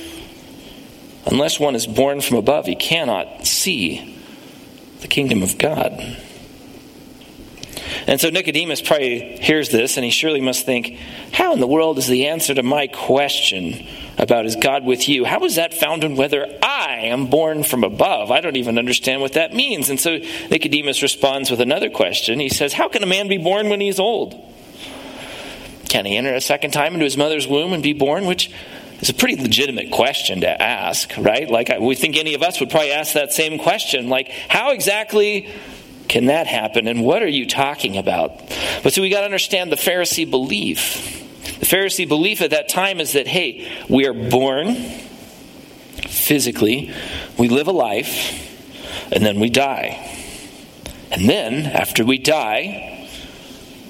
unless 1.26 1.58
one 1.58 1.74
is 1.74 1.88
born 1.88 2.20
from 2.20 2.36
above, 2.36 2.66
he 2.66 2.76
cannot 2.76 3.46
see 3.46 4.16
the 5.00 5.08
kingdom 5.08 5.42
of 5.42 5.58
God. 5.58 6.18
And 8.06 8.20
so 8.20 8.30
Nicodemus 8.30 8.80
probably 8.80 9.36
hears 9.38 9.70
this 9.70 9.96
and 9.96 10.04
he 10.04 10.10
surely 10.10 10.40
must 10.40 10.66
think, 10.66 10.98
How 11.32 11.52
in 11.52 11.60
the 11.60 11.66
world 11.66 11.98
is 11.98 12.06
the 12.06 12.26
answer 12.28 12.54
to 12.54 12.62
my 12.62 12.86
question 12.86 13.86
about 14.18 14.46
is 14.46 14.56
God 14.56 14.84
with 14.84 15.08
you? 15.08 15.24
How 15.24 15.44
is 15.44 15.56
that 15.56 15.74
found 15.74 16.04
in 16.04 16.16
whether 16.16 16.46
I 16.62 17.06
am 17.06 17.26
born 17.26 17.62
from 17.62 17.84
above? 17.84 18.30
I 18.30 18.40
don't 18.40 18.56
even 18.56 18.78
understand 18.78 19.20
what 19.20 19.34
that 19.34 19.54
means. 19.54 19.90
And 19.90 19.98
so 20.00 20.18
Nicodemus 20.50 21.02
responds 21.02 21.50
with 21.50 21.60
another 21.60 21.90
question. 21.90 22.40
He 22.40 22.48
says, 22.48 22.72
How 22.72 22.88
can 22.88 23.02
a 23.02 23.06
man 23.06 23.28
be 23.28 23.38
born 23.38 23.68
when 23.68 23.80
he's 23.80 23.98
old? 23.98 24.34
Can 25.88 26.06
he 26.06 26.16
enter 26.16 26.34
a 26.34 26.40
second 26.40 26.70
time 26.70 26.94
into 26.94 27.04
his 27.04 27.16
mother's 27.16 27.46
womb 27.46 27.72
and 27.72 27.82
be 27.82 27.92
born? 27.92 28.24
Which 28.24 28.50
is 29.02 29.10
a 29.10 29.14
pretty 29.14 29.42
legitimate 29.42 29.90
question 29.90 30.40
to 30.42 30.62
ask, 30.62 31.12
right? 31.18 31.50
Like, 31.50 31.68
we 31.80 31.96
think 31.96 32.16
any 32.16 32.34
of 32.34 32.42
us 32.42 32.60
would 32.60 32.70
probably 32.70 32.92
ask 32.92 33.14
that 33.14 33.32
same 33.32 33.58
question. 33.58 34.08
Like, 34.08 34.28
how 34.28 34.70
exactly 34.70 35.50
can 36.12 36.26
that 36.26 36.46
happen? 36.46 36.88
And 36.88 37.02
what 37.02 37.22
are 37.22 37.28
you 37.28 37.46
talking 37.46 37.96
about? 37.96 38.36
But 38.82 38.92
so 38.92 39.00
we 39.00 39.08
got 39.08 39.20
to 39.20 39.24
understand 39.24 39.72
the 39.72 39.76
Pharisee 39.76 40.30
belief. 40.30 41.18
The 41.58 41.64
Pharisee 41.64 42.06
belief 42.06 42.42
at 42.42 42.50
that 42.50 42.68
time 42.68 43.00
is 43.00 43.12
that, 43.12 43.26
hey, 43.26 43.72
we 43.88 44.06
are 44.06 44.12
born 44.12 44.74
physically, 46.06 46.92
we 47.38 47.48
live 47.48 47.66
a 47.66 47.72
life, 47.72 49.10
and 49.10 49.24
then 49.24 49.40
we 49.40 49.48
die. 49.48 50.06
And 51.10 51.30
then, 51.30 51.64
after 51.64 52.04
we 52.04 52.18
die, 52.18 53.08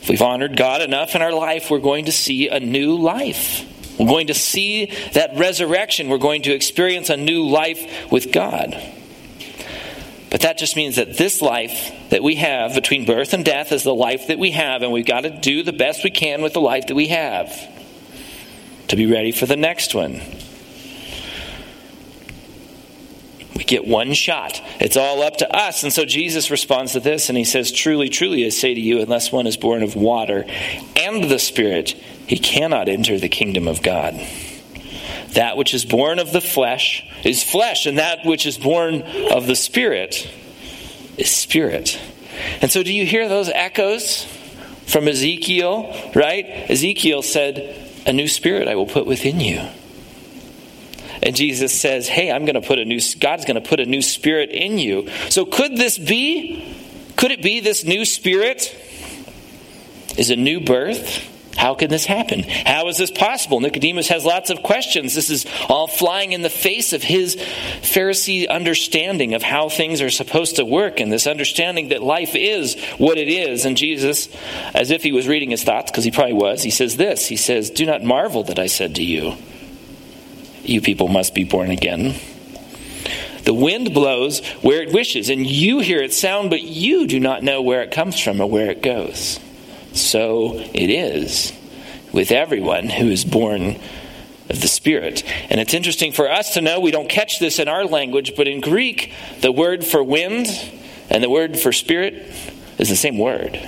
if 0.00 0.08
we've 0.08 0.22
honored 0.22 0.56
God 0.56 0.80
enough 0.80 1.16
in 1.16 1.22
our 1.22 1.32
life, 1.32 1.72
we're 1.72 1.80
going 1.80 2.04
to 2.04 2.12
see 2.12 2.48
a 2.48 2.60
new 2.60 2.98
life. 2.98 3.66
We're 3.98 4.06
going 4.06 4.28
to 4.28 4.34
see 4.34 4.92
that 5.14 5.36
resurrection. 5.36 6.08
We're 6.08 6.18
going 6.18 6.42
to 6.42 6.52
experience 6.52 7.10
a 7.10 7.16
new 7.16 7.48
life 7.48 8.12
with 8.12 8.30
God. 8.30 8.80
But 10.32 10.40
that 10.40 10.56
just 10.56 10.76
means 10.76 10.96
that 10.96 11.18
this 11.18 11.42
life 11.42 11.92
that 12.08 12.22
we 12.22 12.36
have 12.36 12.74
between 12.74 13.04
birth 13.04 13.34
and 13.34 13.44
death 13.44 13.70
is 13.70 13.82
the 13.82 13.94
life 13.94 14.28
that 14.28 14.38
we 14.38 14.52
have, 14.52 14.80
and 14.80 14.90
we've 14.90 15.04
got 15.04 15.20
to 15.20 15.30
do 15.30 15.62
the 15.62 15.74
best 15.74 16.02
we 16.02 16.10
can 16.10 16.40
with 16.40 16.54
the 16.54 16.60
life 16.60 16.86
that 16.86 16.94
we 16.94 17.08
have 17.08 17.54
to 18.88 18.96
be 18.96 19.04
ready 19.04 19.30
for 19.30 19.44
the 19.44 19.58
next 19.58 19.94
one. 19.94 20.22
We 23.54 23.64
get 23.64 23.86
one 23.86 24.14
shot. 24.14 24.58
It's 24.80 24.96
all 24.96 25.20
up 25.20 25.36
to 25.36 25.54
us. 25.54 25.82
And 25.82 25.92
so 25.92 26.06
Jesus 26.06 26.50
responds 26.50 26.92
to 26.92 27.00
this 27.00 27.28
and 27.28 27.36
he 27.36 27.44
says, 27.44 27.70
Truly, 27.70 28.08
truly, 28.08 28.46
I 28.46 28.48
say 28.48 28.72
to 28.72 28.80
you, 28.80 29.02
unless 29.02 29.30
one 29.30 29.46
is 29.46 29.58
born 29.58 29.82
of 29.82 29.96
water 29.96 30.46
and 30.96 31.24
the 31.24 31.38
Spirit, 31.38 31.90
he 32.26 32.38
cannot 32.38 32.88
enter 32.88 33.18
the 33.18 33.28
kingdom 33.28 33.68
of 33.68 33.82
God. 33.82 34.14
That 35.34 35.56
which 35.56 35.72
is 35.74 35.84
born 35.84 36.18
of 36.18 36.32
the 36.32 36.40
flesh 36.40 37.04
is 37.24 37.42
flesh, 37.42 37.86
and 37.86 37.98
that 37.98 38.24
which 38.24 38.46
is 38.46 38.58
born 38.58 39.02
of 39.02 39.46
the 39.46 39.56
Spirit 39.56 40.28
is 41.16 41.30
spirit. 41.30 42.00
And 42.60 42.70
so, 42.70 42.82
do 42.82 42.92
you 42.92 43.04
hear 43.04 43.28
those 43.28 43.48
echoes 43.48 44.24
from 44.86 45.08
Ezekiel, 45.08 45.94
right? 46.14 46.46
Ezekiel 46.70 47.22
said, 47.22 47.90
A 48.06 48.12
new 48.12 48.28
spirit 48.28 48.68
I 48.68 48.74
will 48.74 48.86
put 48.86 49.06
within 49.06 49.40
you. 49.40 49.66
And 51.22 51.36
Jesus 51.36 51.78
says, 51.78 52.08
Hey, 52.08 52.32
I'm 52.32 52.44
going 52.44 52.60
to 52.60 52.66
put 52.66 52.78
a 52.78 52.84
new, 52.84 53.00
God's 53.20 53.44
going 53.44 53.62
to 53.62 53.68
put 53.68 53.80
a 53.80 53.86
new 53.86 54.02
spirit 54.02 54.50
in 54.50 54.78
you. 54.78 55.08
So, 55.28 55.44
could 55.44 55.76
this 55.76 55.98
be? 55.98 56.76
Could 57.16 57.30
it 57.30 57.42
be 57.42 57.60
this 57.60 57.84
new 57.84 58.04
spirit 58.04 58.74
is 60.16 60.30
a 60.30 60.36
new 60.36 60.60
birth? 60.60 61.28
How 61.56 61.74
can 61.74 61.90
this 61.90 62.06
happen? 62.06 62.42
How 62.42 62.88
is 62.88 62.96
this 62.96 63.10
possible? 63.10 63.60
Nicodemus 63.60 64.08
has 64.08 64.24
lots 64.24 64.50
of 64.50 64.62
questions. 64.62 65.14
This 65.14 65.30
is 65.30 65.46
all 65.68 65.86
flying 65.86 66.32
in 66.32 66.42
the 66.42 66.50
face 66.50 66.92
of 66.92 67.02
his 67.02 67.36
Pharisee 67.82 68.48
understanding 68.48 69.34
of 69.34 69.42
how 69.42 69.68
things 69.68 70.00
are 70.00 70.10
supposed 70.10 70.56
to 70.56 70.64
work 70.64 70.98
and 70.98 71.12
this 71.12 71.26
understanding 71.26 71.88
that 71.88 72.02
life 72.02 72.34
is 72.34 72.80
what 72.98 73.18
it 73.18 73.28
is. 73.28 73.64
And 73.64 73.76
Jesus, 73.76 74.28
as 74.74 74.90
if 74.90 75.02
he 75.02 75.12
was 75.12 75.28
reading 75.28 75.50
his 75.50 75.62
thoughts, 75.62 75.90
because 75.90 76.04
he 76.04 76.10
probably 76.10 76.32
was, 76.32 76.62
he 76.62 76.70
says 76.70 76.96
this 76.96 77.26
He 77.26 77.36
says, 77.36 77.70
Do 77.70 77.86
not 77.86 78.02
marvel 78.02 78.44
that 78.44 78.58
I 78.58 78.66
said 78.66 78.94
to 78.96 79.04
you, 79.04 79.34
You 80.62 80.80
people 80.80 81.08
must 81.08 81.34
be 81.34 81.44
born 81.44 81.70
again. 81.70 82.14
The 83.44 83.54
wind 83.54 83.92
blows 83.92 84.44
where 84.62 84.82
it 84.82 84.92
wishes, 84.92 85.28
and 85.28 85.46
you 85.46 85.80
hear 85.80 86.00
its 86.00 86.16
sound, 86.16 86.50
but 86.50 86.62
you 86.62 87.06
do 87.06 87.18
not 87.18 87.42
know 87.42 87.60
where 87.60 87.82
it 87.82 87.90
comes 87.90 88.18
from 88.18 88.40
or 88.40 88.48
where 88.48 88.70
it 88.70 88.82
goes. 88.82 89.40
So 89.94 90.54
it 90.56 90.90
is 90.90 91.52
with 92.12 92.30
everyone 92.30 92.88
who 92.88 93.08
is 93.08 93.24
born 93.24 93.78
of 94.48 94.60
the 94.60 94.68
Spirit. 94.68 95.24
And 95.50 95.60
it's 95.60 95.74
interesting 95.74 96.12
for 96.12 96.30
us 96.30 96.54
to 96.54 96.60
know 96.60 96.80
we 96.80 96.90
don't 96.90 97.08
catch 97.08 97.38
this 97.38 97.58
in 97.58 97.68
our 97.68 97.84
language, 97.84 98.34
but 98.36 98.46
in 98.46 98.60
Greek, 98.60 99.12
the 99.40 99.52
word 99.52 99.84
for 99.84 100.02
wind 100.02 100.48
and 101.10 101.22
the 101.22 101.30
word 101.30 101.58
for 101.58 101.72
spirit 101.72 102.14
is 102.78 102.88
the 102.88 102.96
same 102.96 103.18
word. 103.18 103.58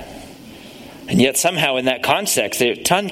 And 1.07 1.21
yet, 1.21 1.37
somehow, 1.37 1.75
in 1.75 1.85
that 1.85 2.01
context, 2.01 2.59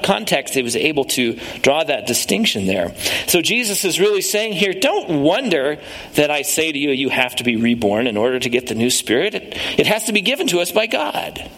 context, 0.02 0.56
it 0.56 0.64
was 0.64 0.74
able 0.74 1.04
to 1.04 1.34
draw 1.62 1.84
that 1.84 2.08
distinction 2.08 2.66
there. 2.66 2.92
So, 3.28 3.40
Jesus 3.40 3.84
is 3.84 4.00
really 4.00 4.20
saying 4.20 4.54
here 4.54 4.72
don't 4.72 5.22
wonder 5.22 5.78
that 6.14 6.28
I 6.28 6.42
say 6.42 6.72
to 6.72 6.78
you, 6.78 6.90
you 6.90 7.08
have 7.10 7.36
to 7.36 7.44
be 7.44 7.54
reborn 7.54 8.08
in 8.08 8.16
order 8.16 8.40
to 8.40 8.48
get 8.48 8.66
the 8.66 8.74
new 8.74 8.90
spirit. 8.90 9.36
It, 9.36 9.56
it 9.78 9.86
has 9.86 10.04
to 10.04 10.12
be 10.12 10.22
given 10.22 10.48
to 10.48 10.58
us 10.58 10.72
by 10.72 10.86
God. 10.86 11.48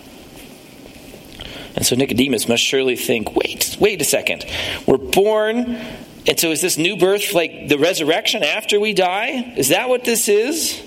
And 1.76 1.84
so 1.84 1.94
Nicodemus 1.94 2.48
must 2.48 2.62
surely 2.62 2.96
think 2.96 3.36
wait, 3.36 3.76
wait 3.78 4.00
a 4.00 4.04
second. 4.04 4.46
We're 4.86 4.96
born, 4.96 5.76
and 6.26 6.40
so 6.40 6.50
is 6.50 6.60
this 6.62 6.78
new 6.78 6.96
birth 6.96 7.34
like 7.34 7.68
the 7.68 7.78
resurrection 7.78 8.42
after 8.42 8.80
we 8.80 8.94
die? 8.94 9.52
Is 9.56 9.68
that 9.68 9.88
what 9.88 10.02
this 10.02 10.28
is? 10.28 10.82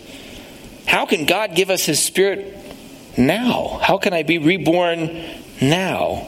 How 0.88 1.05
can 1.05 1.25
God 1.25 1.55
give 1.55 1.69
us 1.69 1.86
his 1.86 2.03
spirit 2.03 2.58
now? 3.15 3.79
How 3.81 4.00
can 4.00 4.13
I 4.13 4.24
be 4.24 4.39
reborn 4.39 5.24
now? 5.62 6.27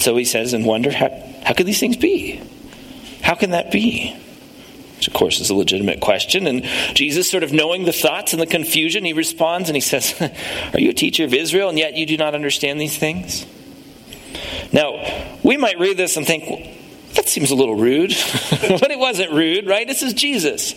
So 0.00 0.16
he 0.16 0.24
says 0.24 0.52
and 0.52 0.66
wonder 0.66 0.90
how, 0.90 1.10
how 1.44 1.54
could 1.54 1.66
these 1.66 1.78
things 1.78 1.96
be? 1.96 2.42
How 3.22 3.36
can 3.36 3.50
that 3.50 3.70
be? 3.70 4.16
Which, 4.96 5.06
of 5.06 5.14
course, 5.14 5.40
is 5.40 5.50
a 5.50 5.54
legitimate 5.54 6.00
question. 6.00 6.46
And 6.48 6.64
Jesus, 6.94 7.30
sort 7.30 7.44
of 7.44 7.52
knowing 7.52 7.84
the 7.84 7.92
thoughts 7.92 8.32
and 8.32 8.42
the 8.42 8.46
confusion, 8.46 9.04
he 9.04 9.12
responds 9.12 9.68
and 9.68 9.76
he 9.76 9.80
says, 9.80 10.14
Are 10.74 10.80
you 10.80 10.90
a 10.90 10.94
teacher 10.94 11.24
of 11.24 11.32
Israel 11.32 11.68
and 11.68 11.78
yet 11.78 11.94
you 11.94 12.04
do 12.04 12.16
not 12.16 12.34
understand 12.34 12.80
these 12.80 12.98
things? 12.98 13.46
Now, 14.72 15.36
we 15.42 15.56
might 15.56 15.78
read 15.78 15.96
this 15.96 16.16
and 16.16 16.26
think, 16.26 16.76
that 17.14 17.28
seems 17.28 17.50
a 17.50 17.54
little 17.54 17.74
rude. 17.74 18.10
but 18.50 18.90
it 18.90 18.98
wasn't 18.98 19.32
rude, 19.32 19.66
right? 19.66 19.86
This 19.86 20.02
is 20.02 20.14
Jesus. 20.14 20.74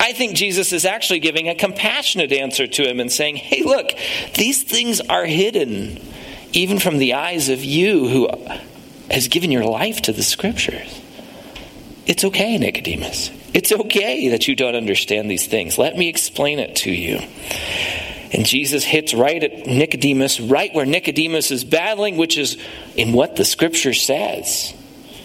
I 0.00 0.12
think 0.12 0.36
Jesus 0.36 0.72
is 0.72 0.84
actually 0.84 1.20
giving 1.20 1.48
a 1.48 1.54
compassionate 1.54 2.32
answer 2.32 2.66
to 2.66 2.88
him 2.88 2.98
and 3.00 3.12
saying, 3.12 3.36
hey, 3.36 3.62
look, 3.62 3.92
these 4.34 4.62
things 4.62 5.00
are 5.00 5.26
hidden 5.26 6.00
even 6.52 6.78
from 6.78 6.98
the 6.98 7.14
eyes 7.14 7.50
of 7.50 7.62
you 7.62 8.08
who 8.08 8.28
has 9.10 9.28
given 9.28 9.50
your 9.50 9.64
life 9.64 10.02
to 10.02 10.12
the 10.12 10.22
scriptures. 10.22 11.02
It's 12.06 12.24
okay, 12.24 12.56
Nicodemus. 12.56 13.30
It's 13.52 13.72
okay 13.72 14.28
that 14.28 14.48
you 14.48 14.54
don't 14.54 14.74
understand 14.74 15.30
these 15.30 15.46
things. 15.46 15.76
Let 15.76 15.96
me 15.96 16.08
explain 16.08 16.58
it 16.58 16.76
to 16.76 16.90
you. 16.90 17.20
And 18.32 18.44
Jesus 18.44 18.84
hits 18.84 19.14
right 19.14 19.42
at 19.42 19.66
Nicodemus, 19.66 20.40
right 20.40 20.72
where 20.74 20.86
Nicodemus 20.86 21.50
is 21.50 21.64
battling, 21.64 22.16
which 22.16 22.38
is 22.38 22.58
in 22.96 23.12
what 23.12 23.36
the 23.36 23.44
scripture 23.44 23.94
says. 23.94 24.74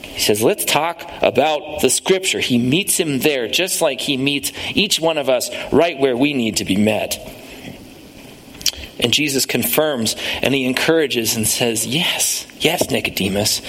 He 0.03 0.19
says, 0.19 0.43
Let's 0.43 0.65
talk 0.65 1.09
about 1.21 1.81
the 1.81 1.89
scripture. 1.89 2.39
He 2.39 2.57
meets 2.57 2.99
him 2.99 3.19
there, 3.19 3.47
just 3.47 3.81
like 3.81 4.01
he 4.01 4.17
meets 4.17 4.51
each 4.75 4.99
one 4.99 5.17
of 5.17 5.29
us 5.29 5.49
right 5.71 5.97
where 5.97 6.17
we 6.17 6.33
need 6.33 6.57
to 6.57 6.65
be 6.65 6.75
met. 6.75 7.17
And 8.99 9.11
Jesus 9.11 9.47
confirms 9.47 10.15
and 10.43 10.53
he 10.53 10.65
encourages 10.65 11.35
and 11.35 11.47
says, 11.47 11.87
Yes, 11.87 12.45
yes, 12.59 12.91
Nicodemus, 12.91 13.61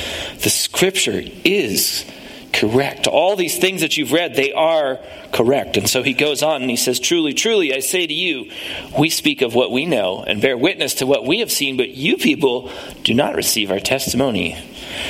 the 0.43 0.51
scripture 0.51 1.23
is 1.45 2.05
correct. 2.53 3.07
All 3.07 3.37
these 3.37 3.59
things 3.59 3.81
that 3.81 3.97
you've 3.97 4.13
read, 4.13 4.35
they 4.35 4.53
are 4.53 5.01
correct. 5.33 5.77
And 5.77 5.89
so 5.89 6.03
he 6.03 6.13
goes 6.13 6.43
on 6.43 6.63
and 6.63 6.71
he 6.71 6.77
says, 6.77 7.01
Truly, 7.01 7.35
truly, 7.35 7.75
I 7.75 7.81
say 7.81 8.07
to 8.07 8.15
you, 8.15 8.51
we 8.99 9.11
speak 9.11 9.43
of 9.43 9.55
what 9.55 9.73
we 9.73 9.87
know 9.87 10.23
and 10.27 10.41
bear 10.41 10.57
witness 10.57 10.95
to 10.95 11.07
what 11.07 11.27
we 11.27 11.41
have 11.41 11.51
seen, 11.51 11.77
but 11.77 11.91
you 11.91 12.17
people 12.17 12.71
do 13.03 13.15
not 13.15 13.35
receive 13.35 13.71
our 13.71 13.81
testimony. 13.81 14.57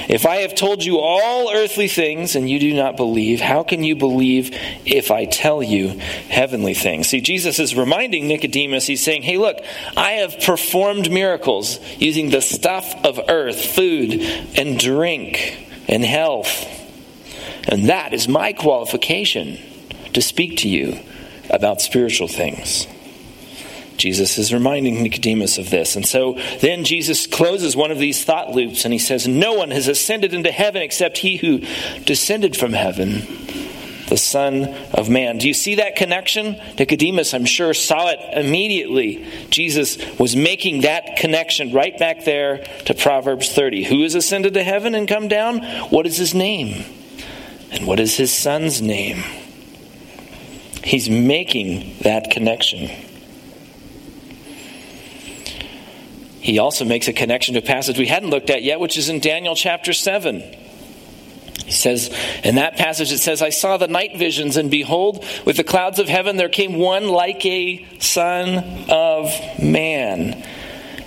If 0.09 0.27
I 0.27 0.37
have 0.37 0.55
told 0.55 0.85
you 0.85 0.99
all 0.99 1.53
earthly 1.53 1.89
things 1.89 2.37
and 2.37 2.49
you 2.49 2.61
do 2.61 2.75
not 2.75 2.97
believe, 2.97 3.41
how 3.41 3.63
can 3.65 3.83
you 3.83 3.97
believe 3.97 4.57
if 4.85 5.11
I 5.11 5.25
tell 5.25 5.63
you 5.63 5.99
heavenly 6.29 6.75
things? 6.75 7.09
See, 7.09 7.21
Jesus 7.21 7.59
is 7.59 7.77
reminding 7.77 8.29
Nicodemus, 8.29 8.87
he's 8.87 9.03
saying, 9.03 9.23
Hey, 9.23 9.39
look, 9.39 9.59
I 9.97 10.13
have 10.13 10.41
performed 10.41 11.11
miracles 11.11 11.81
using 11.99 12.31
the 12.31 12.41
stuff 12.41 12.95
of 13.05 13.21
earth, 13.29 13.65
food 13.65 14.21
and 14.57 14.79
drink 14.79 15.67
and 15.89 16.05
health. 16.05 16.82
And 17.69 17.89
that 17.89 18.13
is 18.13 18.29
my 18.29 18.53
qualification 18.53 19.59
to 20.15 20.23
speak 20.23 20.59
to 20.59 20.69
you 20.69 20.99
about 21.51 21.81
spiritual 21.81 22.29
things. 22.29 22.87
Jesus 23.97 24.39
is 24.39 24.53
reminding 24.53 25.03
Nicodemus 25.03 25.59
of 25.59 25.71
this. 25.71 25.97
And 25.97 26.07
so 26.07 26.39
then 26.61 26.85
Jesus 26.85 27.27
closes 27.27 27.77
one 27.77 27.91
of 27.91 27.99
these 27.99 28.25
thought 28.25 28.51
loops 28.51 28.85
and 28.85 28.93
he 28.93 28.99
says, 28.99 29.29
No 29.29 29.55
one 29.55 29.71
has 29.71 29.87
ascended 29.87 30.35
into 30.35 30.51
heaven 30.51 30.83
except 30.83 31.19
he 31.19 31.37
who 31.37 31.63
descended 32.05 32.57
from 32.57 32.73
heaven, 32.73 33.21
the 34.09 34.17
Son 34.17 34.65
of 34.93 35.09
Man. 35.09 35.39
Do 35.39 35.47
you 35.47 35.55
see 35.55 35.77
that 35.77 35.95
connection? 35.95 36.61
Nicodemus, 36.79 37.35
I'm 37.35 37.45
sure, 37.45 37.75
saw 37.75 38.09
it 38.09 38.19
immediately. 38.33 39.25
Jesus 39.51 39.99
was 40.19 40.35
making 40.35 40.81
that 40.81 41.17
connection 41.17 41.73
right 41.73 41.97
back 41.97 42.25
there 42.25 42.65
to 42.87 42.95
Proverbs 42.95 43.53
30. 43.53 43.85
Who 43.85 44.03
has 44.03 44.15
ascended 44.15 44.55
to 44.55 44.65
heaven 44.65 44.95
and 44.95 45.07
come 45.07 45.29
down? 45.29 45.63
What 45.91 46.07
is 46.07 46.17
his 46.17 46.35
name? 46.35 46.85
And 47.73 47.87
what 47.87 47.99
is 47.99 48.17
his 48.17 48.33
son's 48.33 48.81
name? 48.83 49.25
He's 50.85 51.09
making 51.09 51.97
that 52.03 52.31
connection. 52.31 52.91
He 56.41 56.59
also 56.59 56.85
makes 56.85 57.09
a 57.09 57.13
connection 57.13 57.55
to 57.55 57.61
a 57.61 57.63
passage 57.63 57.99
we 57.99 58.07
hadn't 58.07 58.31
looked 58.31 58.51
at 58.51 58.63
yet, 58.63 58.81
which 58.81 58.99
is 58.99 59.09
in 59.09 59.21
Daniel 59.21 59.55
chapter 59.55 59.93
7. 59.93 60.41
He 61.65 61.71
says, 61.71 62.15
in 62.43 62.57
that 62.57 62.77
passage, 62.77 63.13
it 63.13 63.19
says, 63.19 63.41
I 63.41 63.51
saw 63.51 63.77
the 63.77 63.87
night 63.87 64.19
visions, 64.19 64.57
and 64.57 64.71
behold, 64.71 65.25
with 65.47 65.57
the 65.57 65.65
clouds 65.65 65.99
of 65.99 66.09
heaven 66.09 66.37
there 66.37 66.49
came 66.49 66.75
one 66.75 67.09
like 67.09 67.47
a 67.47 67.87
son 68.01 68.87
of 68.91 69.33
man. 69.59 70.45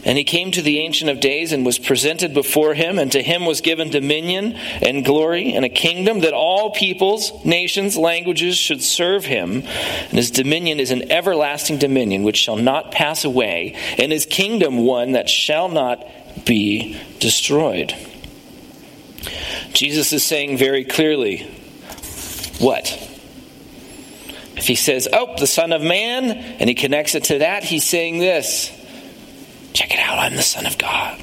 And 0.05 0.19
he 0.19 0.23
came 0.23 0.51
to 0.51 0.61
the 0.61 0.79
Ancient 0.79 1.09
of 1.09 1.19
Days 1.19 1.51
and 1.51 1.65
was 1.65 1.79
presented 1.79 2.33
before 2.33 2.75
him, 2.75 2.99
and 2.99 3.11
to 3.11 3.23
him 3.23 3.45
was 3.45 3.61
given 3.61 3.89
dominion 3.89 4.53
and 4.53 5.03
glory 5.03 5.53
and 5.53 5.65
a 5.65 5.69
kingdom 5.69 6.19
that 6.19 6.33
all 6.33 6.69
peoples, 6.69 7.43
nations, 7.43 7.97
languages 7.97 8.55
should 8.55 8.83
serve 8.83 9.25
him. 9.25 9.63
And 9.63 10.11
his 10.11 10.29
dominion 10.29 10.79
is 10.79 10.91
an 10.91 11.11
everlasting 11.11 11.79
dominion 11.79 12.21
which 12.21 12.37
shall 12.37 12.55
not 12.55 12.91
pass 12.91 13.25
away, 13.25 13.75
and 13.97 14.11
his 14.11 14.27
kingdom 14.27 14.85
one 14.85 15.13
that 15.13 15.27
shall 15.27 15.69
not 15.69 16.05
be 16.45 17.01
destroyed. 17.19 17.95
Jesus 19.73 20.13
is 20.13 20.23
saying 20.23 20.57
very 20.57 20.85
clearly, 20.85 21.47
what? 22.59 22.87
If 24.55 24.67
he 24.67 24.75
says, 24.75 25.07
Oh, 25.11 25.35
the 25.37 25.47
Son 25.47 25.73
of 25.73 25.81
Man, 25.81 26.31
and 26.31 26.69
he 26.69 26.75
connects 26.75 27.15
it 27.15 27.25
to 27.25 27.39
that, 27.39 27.63
he's 27.63 27.83
saying 27.83 28.19
this 28.19 28.71
Check 29.75 29.93
it 29.93 29.99
out, 29.99 30.17
I'm 30.17 30.35
the 30.35 30.41
Son 30.41 30.65
of 30.65 30.77
God. 30.77 31.19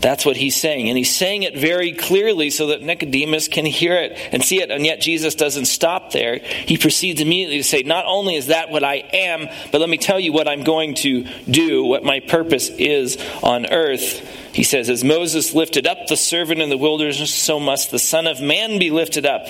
That's 0.00 0.24
what 0.26 0.36
he's 0.36 0.56
saying. 0.56 0.88
And 0.88 0.98
he's 0.98 1.14
saying 1.14 1.44
it 1.44 1.56
very 1.56 1.92
clearly 1.92 2.50
so 2.50 2.68
that 2.68 2.82
Nicodemus 2.82 3.48
can 3.48 3.66
hear 3.66 3.94
it 3.94 4.18
and 4.32 4.42
see 4.42 4.60
it. 4.60 4.70
And 4.70 4.84
yet 4.84 5.00
Jesus 5.00 5.34
doesn't 5.34 5.66
stop 5.66 6.12
there. 6.12 6.38
He 6.38 6.76
proceeds 6.76 7.22
immediately 7.22 7.58
to 7.58 7.64
say, 7.64 7.82
Not 7.82 8.04
only 8.06 8.36
is 8.36 8.48
that 8.48 8.70
what 8.70 8.84
I 8.84 8.96
am, 8.96 9.48
but 9.70 9.80
let 9.80 9.88
me 9.88 9.96
tell 9.96 10.20
you 10.20 10.32
what 10.32 10.48
I'm 10.48 10.62
going 10.62 10.94
to 10.96 11.26
do, 11.50 11.84
what 11.84 12.04
my 12.04 12.20
purpose 12.20 12.68
is 12.70 13.16
on 13.42 13.66
earth. 13.66 14.20
He 14.54 14.62
says, 14.62 14.90
As 14.90 15.04
Moses 15.04 15.54
lifted 15.54 15.86
up 15.86 16.06
the 16.06 16.16
servant 16.16 16.60
in 16.60 16.68
the 16.68 16.78
wilderness, 16.78 17.32
so 17.32 17.60
must 17.60 17.90
the 17.90 17.98
Son 17.98 18.26
of 18.26 18.42
Man 18.42 18.78
be 18.78 18.90
lifted 18.90 19.24
up, 19.24 19.46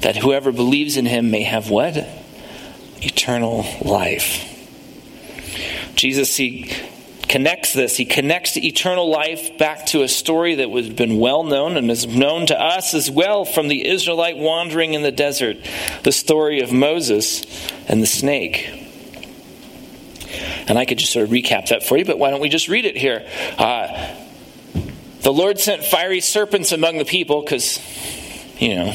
that 0.00 0.16
whoever 0.16 0.52
believes 0.52 0.96
in 0.98 1.06
him 1.06 1.30
may 1.30 1.42
have 1.42 1.68
what? 1.68 1.96
Eternal 3.02 3.66
life. 3.82 4.53
Jesus, 5.94 6.36
he 6.36 6.72
connects 7.28 7.72
this. 7.72 7.96
He 7.96 8.04
connects 8.04 8.56
eternal 8.56 9.10
life 9.10 9.58
back 9.58 9.86
to 9.86 10.02
a 10.02 10.08
story 10.08 10.56
that 10.56 10.68
has 10.68 10.90
been 10.90 11.18
well 11.18 11.42
known 11.42 11.76
and 11.76 11.90
is 11.90 12.06
known 12.06 12.46
to 12.46 12.60
us 12.60 12.94
as 12.94 13.10
well 13.10 13.44
from 13.44 13.68
the 13.68 13.86
Israelite 13.86 14.36
wandering 14.36 14.94
in 14.94 15.02
the 15.02 15.12
desert, 15.12 15.56
the 16.02 16.12
story 16.12 16.60
of 16.60 16.72
Moses 16.72 17.44
and 17.88 18.02
the 18.02 18.06
snake. 18.06 18.70
And 20.66 20.78
I 20.78 20.84
could 20.84 20.98
just 20.98 21.12
sort 21.12 21.24
of 21.24 21.30
recap 21.30 21.68
that 21.68 21.82
for 21.82 21.96
you, 21.96 22.04
but 22.04 22.18
why 22.18 22.30
don't 22.30 22.40
we 22.40 22.48
just 22.48 22.68
read 22.68 22.84
it 22.84 22.96
here? 22.96 23.26
Uh, 23.58 24.16
The 25.22 25.32
Lord 25.32 25.58
sent 25.58 25.82
fiery 25.82 26.20
serpents 26.20 26.70
among 26.70 26.98
the 26.98 27.06
people 27.06 27.40
because, 27.40 27.80
you 28.58 28.74
know, 28.74 28.94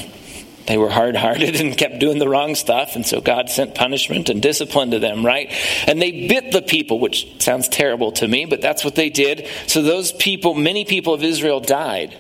they 0.70 0.78
were 0.78 0.92
hard 0.92 1.16
hearted 1.16 1.60
and 1.60 1.76
kept 1.76 1.98
doing 1.98 2.20
the 2.20 2.30
wrong 2.30 2.54
stuff, 2.54 2.96
and 2.96 3.04
so 3.04 3.20
God 3.22 3.50
sent 3.50 3.74
punishment 3.74 4.30
and 4.30 4.40
discipline 4.40 4.92
to 4.92 5.00
them, 5.00 5.26
right? 5.26 5.52
And 5.88 6.00
they 6.00 6.28
bit 6.28 6.52
the 6.52 6.62
people, 6.62 7.00
which 7.00 7.42
sounds 7.42 7.68
terrible 7.68 8.12
to 8.14 8.28
me, 8.28 8.46
but 8.46 8.62
that's 8.62 8.86
what 8.86 8.94
they 8.94 9.10
did. 9.10 9.48
So 9.66 9.82
those 9.82 10.12
people, 10.12 10.54
many 10.54 10.86
people 10.86 11.16
of 11.16 11.24
Israel 11.24 11.60
died. 11.60 12.16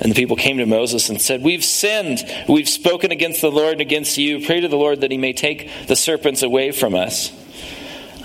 And 0.00 0.10
the 0.10 0.16
people 0.16 0.34
came 0.34 0.58
to 0.58 0.66
Moses 0.66 1.08
and 1.08 1.22
said, 1.22 1.44
We've 1.44 1.64
sinned. 1.64 2.18
We've 2.48 2.68
spoken 2.68 3.12
against 3.12 3.40
the 3.40 3.52
Lord 3.52 3.74
and 3.74 3.80
against 3.80 4.18
you. 4.18 4.44
Pray 4.44 4.58
to 4.58 4.66
the 4.66 4.76
Lord 4.76 5.02
that 5.02 5.12
he 5.12 5.16
may 5.16 5.32
take 5.32 5.70
the 5.86 5.94
serpents 5.94 6.42
away 6.42 6.72
from 6.72 6.96
us. 6.96 7.30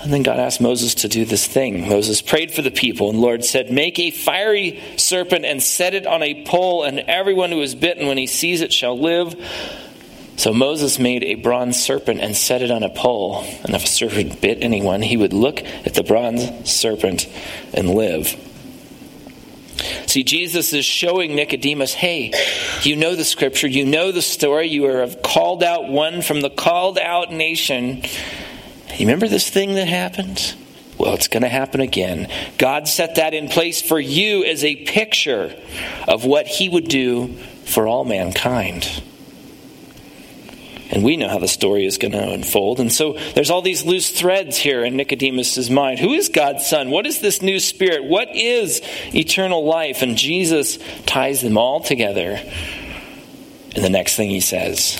And 0.01 0.13
then 0.13 0.23
God 0.23 0.39
asked 0.39 0.61
Moses 0.61 0.95
to 0.95 1.09
do 1.09 1.25
this 1.25 1.45
thing. 1.45 1.89
Moses 1.89 2.21
prayed 2.21 2.53
for 2.53 2.61
the 2.61 2.71
people, 2.71 3.09
and 3.09 3.17
the 3.17 3.21
Lord 3.21 3.43
said, 3.43 3.69
Make 3.69 3.99
a 3.99 4.11
fiery 4.11 4.81
serpent 4.95 5.43
and 5.43 5.61
set 5.61 5.93
it 5.93 6.07
on 6.07 6.23
a 6.23 6.45
pole, 6.45 6.83
and 6.83 6.99
everyone 6.99 7.51
who 7.51 7.61
is 7.61 7.75
bitten 7.75 8.07
when 8.07 8.17
he 8.17 8.27
sees 8.27 8.61
it 8.61 8.71
shall 8.71 8.97
live. 8.97 9.35
So 10.37 10.53
Moses 10.53 10.99
made 10.99 11.25
a 11.25 11.35
bronze 11.35 11.77
serpent 11.77 12.21
and 12.21 12.33
set 12.33 12.61
it 12.61 12.71
on 12.71 12.81
a 12.81 12.89
pole. 12.89 13.43
And 13.65 13.75
if 13.75 13.83
a 13.83 13.87
serpent 13.87 14.39
bit 14.39 14.59
anyone, 14.61 15.01
he 15.01 15.17
would 15.17 15.33
look 15.33 15.61
at 15.61 15.95
the 15.95 16.03
bronze 16.03 16.71
serpent 16.71 17.27
and 17.73 17.89
live. 17.89 18.37
See, 20.07 20.23
Jesus 20.23 20.71
is 20.71 20.85
showing 20.85 21.35
Nicodemus, 21.35 21.93
hey, 21.93 22.31
you 22.83 22.95
know 22.95 23.17
the 23.17 23.25
scripture, 23.25 23.67
you 23.67 23.85
know 23.85 24.13
the 24.13 24.21
story, 24.21 24.67
you 24.67 24.85
are 24.85 25.07
called 25.07 25.61
out 25.61 25.89
one 25.89 26.21
from 26.21 26.39
the 26.39 26.49
called 26.49 26.97
out 26.97 27.33
nation. 27.33 28.03
You 28.99 29.05
remember 29.05 29.29
this 29.29 29.49
thing 29.49 29.75
that 29.75 29.87
happened? 29.87 30.55
Well, 30.97 31.13
it's 31.13 31.29
going 31.29 31.43
to 31.43 31.49
happen 31.49 31.79
again. 31.79 32.29
God 32.57 32.85
set 32.85 33.15
that 33.15 33.33
in 33.33 33.47
place 33.47 33.81
for 33.81 33.97
you 33.97 34.43
as 34.43 34.65
a 34.65 34.75
picture 34.75 35.55
of 36.05 36.25
what 36.25 36.47
He 36.47 36.67
would 36.67 36.89
do 36.89 37.33
for 37.63 37.87
all 37.87 38.03
mankind. 38.03 39.01
And 40.91 41.01
we 41.01 41.15
know 41.15 41.29
how 41.29 41.39
the 41.39 41.47
story 41.47 41.85
is 41.85 41.97
going 41.97 42.11
to 42.11 42.29
unfold. 42.29 42.81
And 42.81 42.91
so 42.91 43.13
there's 43.35 43.49
all 43.49 43.61
these 43.61 43.85
loose 43.85 44.09
threads 44.09 44.57
here 44.57 44.83
in 44.83 44.97
Nicodemus' 44.97 45.69
mind. 45.69 45.99
Who 45.99 46.11
is 46.11 46.27
God's 46.27 46.67
Son? 46.67 46.89
What 46.89 47.05
is 47.05 47.21
this 47.21 47.41
new 47.41 47.61
spirit? 47.61 48.03
What 48.03 48.35
is 48.35 48.81
eternal 49.15 49.63
life? 49.63 50.01
And 50.01 50.17
Jesus 50.17 50.77
ties 51.05 51.39
them 51.39 51.57
all 51.57 51.79
together. 51.79 52.41
And 53.75 53.85
the 53.85 53.89
next 53.89 54.17
thing 54.17 54.29
he 54.29 54.41
says 54.41 54.99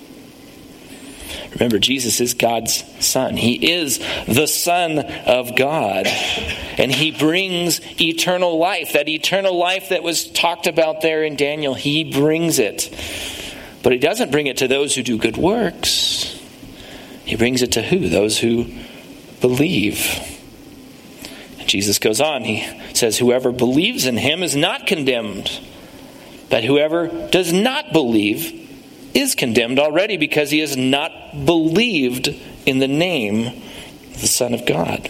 Remember, 1.53 1.79
Jesus 1.79 2.21
is 2.21 2.33
God's 2.33 2.83
Son. 3.05 3.35
He 3.35 3.73
is 3.73 3.99
the 4.25 4.47
Son 4.47 4.99
of 4.99 5.55
God. 5.55 6.07
And 6.07 6.91
He 6.91 7.11
brings 7.11 7.81
eternal 7.99 8.57
life. 8.57 8.93
That 8.93 9.09
eternal 9.09 9.57
life 9.57 9.89
that 9.89 10.01
was 10.01 10.29
talked 10.31 10.67
about 10.67 11.01
there 11.01 11.23
in 11.23 11.35
Daniel, 11.35 11.73
He 11.73 12.11
brings 12.11 12.57
it. 12.57 12.89
But 13.83 13.91
He 13.91 13.99
doesn't 13.99 14.31
bring 14.31 14.47
it 14.47 14.57
to 14.57 14.67
those 14.67 14.95
who 14.95 15.03
do 15.03 15.17
good 15.17 15.37
works. 15.37 16.39
He 17.25 17.35
brings 17.35 17.61
it 17.61 17.73
to 17.73 17.81
who? 17.81 18.07
Those 18.07 18.39
who 18.39 18.67
believe. 19.41 20.27
Jesus 21.65 21.99
goes 21.99 22.19
on. 22.19 22.43
He 22.43 22.67
says, 22.93 23.17
Whoever 23.17 23.51
believes 23.51 24.05
in 24.05 24.17
him 24.17 24.43
is 24.43 24.55
not 24.55 24.87
condemned, 24.87 25.49
but 26.49 26.63
whoever 26.63 27.07
does 27.29 27.53
not 27.53 27.93
believe 27.93 28.69
is 29.13 29.35
condemned 29.35 29.79
already 29.79 30.17
because 30.17 30.51
he 30.51 30.59
has 30.59 30.77
not 30.77 31.45
believed 31.45 32.29
in 32.65 32.79
the 32.79 32.87
name 32.87 33.47
of 33.47 34.21
the 34.21 34.27
Son 34.27 34.53
of 34.53 34.65
God. 34.65 35.09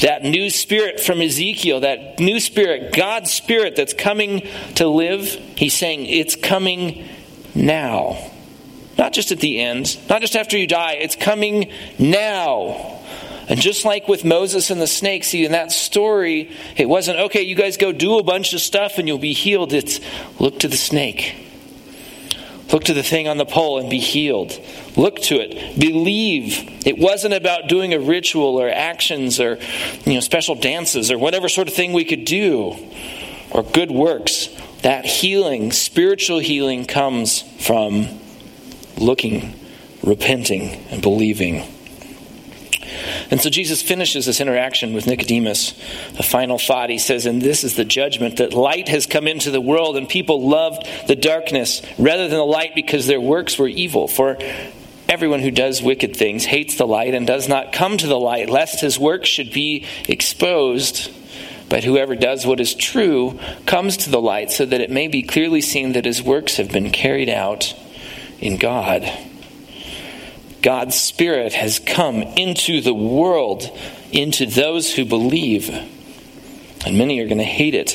That 0.00 0.22
new 0.22 0.50
spirit 0.50 1.00
from 1.00 1.20
Ezekiel, 1.20 1.80
that 1.80 2.18
new 2.18 2.40
spirit, 2.40 2.94
God's 2.94 3.32
spirit 3.32 3.76
that's 3.76 3.92
coming 3.92 4.46
to 4.76 4.88
live, 4.88 5.24
he's 5.56 5.74
saying 5.74 6.06
it's 6.06 6.36
coming 6.36 7.08
now. 7.54 8.30
Not 8.98 9.12
just 9.12 9.32
at 9.32 9.40
the 9.40 9.60
end, 9.60 9.98
not 10.08 10.20
just 10.20 10.36
after 10.36 10.58
you 10.58 10.66
die, 10.66 10.94
it's 10.94 11.16
coming 11.16 11.70
now. 11.98 13.00
And 13.48 13.60
just 13.60 13.84
like 13.84 14.08
with 14.08 14.24
Moses 14.24 14.70
and 14.70 14.80
the 14.80 14.86
snake, 14.86 15.24
see, 15.24 15.44
in 15.44 15.52
that 15.52 15.72
story, 15.72 16.50
it 16.76 16.88
wasn't, 16.88 17.18
okay, 17.18 17.42
you 17.42 17.54
guys 17.54 17.76
go 17.76 17.92
do 17.92 18.18
a 18.18 18.22
bunch 18.22 18.54
of 18.54 18.60
stuff 18.60 18.98
and 18.98 19.08
you'll 19.08 19.18
be 19.18 19.32
healed. 19.32 19.72
It's 19.72 20.00
look 20.38 20.60
to 20.60 20.68
the 20.68 20.76
snake. 20.76 21.41
Look 22.72 22.84
to 22.84 22.94
the 22.94 23.02
thing 23.02 23.28
on 23.28 23.36
the 23.36 23.44
pole 23.44 23.78
and 23.78 23.90
be 23.90 23.98
healed. 23.98 24.58
Look 24.96 25.20
to 25.22 25.34
it. 25.40 25.78
Believe. 25.78 26.86
It 26.86 26.98
wasn't 26.98 27.34
about 27.34 27.68
doing 27.68 27.92
a 27.92 28.00
ritual 28.00 28.60
or 28.60 28.68
actions 28.68 29.38
or 29.38 29.58
you 30.06 30.14
know 30.14 30.20
special 30.20 30.54
dances 30.54 31.10
or 31.10 31.18
whatever 31.18 31.48
sort 31.48 31.68
of 31.68 31.74
thing 31.74 31.92
we 31.92 32.04
could 32.04 32.24
do 32.24 32.76
or 33.50 33.62
good 33.62 33.90
works. 33.90 34.48
That 34.82 35.04
healing, 35.04 35.70
spiritual 35.70 36.40
healing 36.40 36.86
comes 36.86 37.42
from 37.64 38.08
looking, 38.96 39.54
repenting 40.02 40.84
and 40.90 41.02
believing. 41.02 41.71
And 43.32 43.40
so 43.40 43.48
Jesus 43.48 43.80
finishes 43.80 44.26
this 44.26 44.42
interaction 44.42 44.92
with 44.92 45.06
Nicodemus. 45.06 45.72
A 46.18 46.22
final 46.22 46.58
thought. 46.58 46.90
He 46.90 46.98
says, 46.98 47.24
And 47.24 47.40
this 47.40 47.64
is 47.64 47.76
the 47.76 47.84
judgment 47.86 48.36
that 48.36 48.52
light 48.52 48.90
has 48.90 49.06
come 49.06 49.26
into 49.26 49.50
the 49.50 49.58
world, 49.58 49.96
and 49.96 50.06
people 50.06 50.46
loved 50.46 50.86
the 51.08 51.16
darkness 51.16 51.80
rather 51.98 52.28
than 52.28 52.36
the 52.36 52.44
light 52.44 52.74
because 52.74 53.06
their 53.06 53.22
works 53.22 53.58
were 53.58 53.68
evil. 53.68 54.06
For 54.06 54.36
everyone 55.08 55.40
who 55.40 55.50
does 55.50 55.82
wicked 55.82 56.14
things 56.14 56.44
hates 56.44 56.76
the 56.76 56.86
light 56.86 57.14
and 57.14 57.26
does 57.26 57.48
not 57.48 57.72
come 57.72 57.96
to 57.96 58.06
the 58.06 58.20
light, 58.20 58.50
lest 58.50 58.82
his 58.82 58.98
works 58.98 59.30
should 59.30 59.50
be 59.50 59.86
exposed. 60.10 61.10
But 61.70 61.84
whoever 61.84 62.14
does 62.14 62.44
what 62.44 62.60
is 62.60 62.74
true 62.74 63.40
comes 63.64 63.96
to 63.96 64.10
the 64.10 64.20
light, 64.20 64.50
so 64.50 64.66
that 64.66 64.82
it 64.82 64.90
may 64.90 65.08
be 65.08 65.22
clearly 65.22 65.62
seen 65.62 65.92
that 65.92 66.04
his 66.04 66.22
works 66.22 66.58
have 66.58 66.70
been 66.70 66.90
carried 66.90 67.30
out 67.30 67.74
in 68.40 68.58
God. 68.58 69.10
God's 70.62 70.94
Spirit 70.94 71.52
has 71.52 71.78
come 71.80 72.22
into 72.22 72.80
the 72.80 72.94
world, 72.94 73.68
into 74.12 74.46
those 74.46 74.94
who 74.94 75.04
believe. 75.04 75.68
And 76.86 76.96
many 76.96 77.20
are 77.20 77.26
going 77.26 77.38
to 77.38 77.44
hate 77.44 77.74
it. 77.74 77.90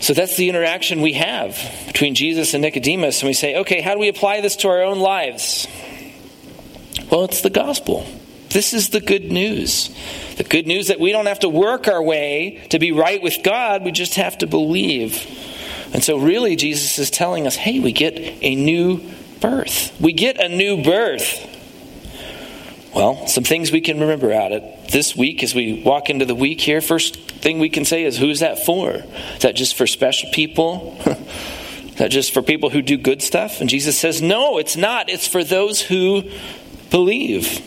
So 0.00 0.12
that's 0.12 0.36
the 0.36 0.48
interaction 0.48 1.02
we 1.02 1.14
have 1.14 1.58
between 1.86 2.14
Jesus 2.14 2.54
and 2.54 2.62
Nicodemus. 2.62 3.20
And 3.20 3.28
we 3.28 3.34
say, 3.34 3.56
okay, 3.60 3.80
how 3.80 3.94
do 3.94 4.00
we 4.00 4.08
apply 4.08 4.40
this 4.40 4.56
to 4.56 4.68
our 4.68 4.82
own 4.82 4.98
lives? 4.98 5.66
Well, 7.10 7.24
it's 7.24 7.42
the 7.42 7.50
gospel. 7.50 8.06
This 8.50 8.72
is 8.72 8.90
the 8.90 9.00
good 9.00 9.30
news. 9.30 9.94
The 10.36 10.44
good 10.44 10.66
news 10.66 10.88
that 10.88 11.00
we 11.00 11.12
don't 11.12 11.26
have 11.26 11.40
to 11.40 11.48
work 11.48 11.88
our 11.88 12.02
way 12.02 12.66
to 12.70 12.78
be 12.78 12.92
right 12.92 13.22
with 13.22 13.42
God, 13.42 13.84
we 13.84 13.92
just 13.92 14.14
have 14.14 14.38
to 14.38 14.46
believe. 14.46 15.26
And 15.92 16.02
so, 16.02 16.18
really, 16.18 16.56
Jesus 16.56 16.98
is 16.98 17.10
telling 17.10 17.46
us 17.46 17.56
hey, 17.56 17.80
we 17.80 17.92
get 17.92 18.18
a 18.18 18.54
new 18.54 19.00
birth. 19.40 19.98
We 20.00 20.12
get 20.12 20.38
a 20.38 20.48
new 20.48 20.82
birth. 20.82 21.52
Well, 22.94 23.26
some 23.26 23.44
things 23.44 23.70
we 23.70 23.82
can 23.82 24.00
remember 24.00 24.32
out 24.32 24.52
it 24.52 24.88
this 24.88 25.14
week 25.14 25.42
as 25.42 25.54
we 25.54 25.82
walk 25.82 26.08
into 26.08 26.24
the 26.24 26.34
week 26.34 26.60
here. 26.60 26.80
First 26.80 27.16
thing 27.16 27.58
we 27.58 27.68
can 27.68 27.84
say 27.84 28.04
is, 28.04 28.16
who's 28.16 28.40
that 28.40 28.64
for? 28.64 28.92
Is 28.92 29.42
that 29.42 29.54
just 29.54 29.76
for 29.76 29.86
special 29.86 30.30
people? 30.30 30.98
is 31.04 31.96
that 31.96 32.10
just 32.10 32.32
for 32.32 32.40
people 32.40 32.70
who 32.70 32.80
do 32.80 32.96
good 32.96 33.20
stuff? 33.20 33.60
And 33.60 33.68
Jesus 33.68 33.98
says, 33.98 34.22
no, 34.22 34.56
it's 34.56 34.76
not. 34.76 35.10
It's 35.10 35.28
for 35.28 35.44
those 35.44 35.82
who 35.82 36.22
believe. 36.90 37.60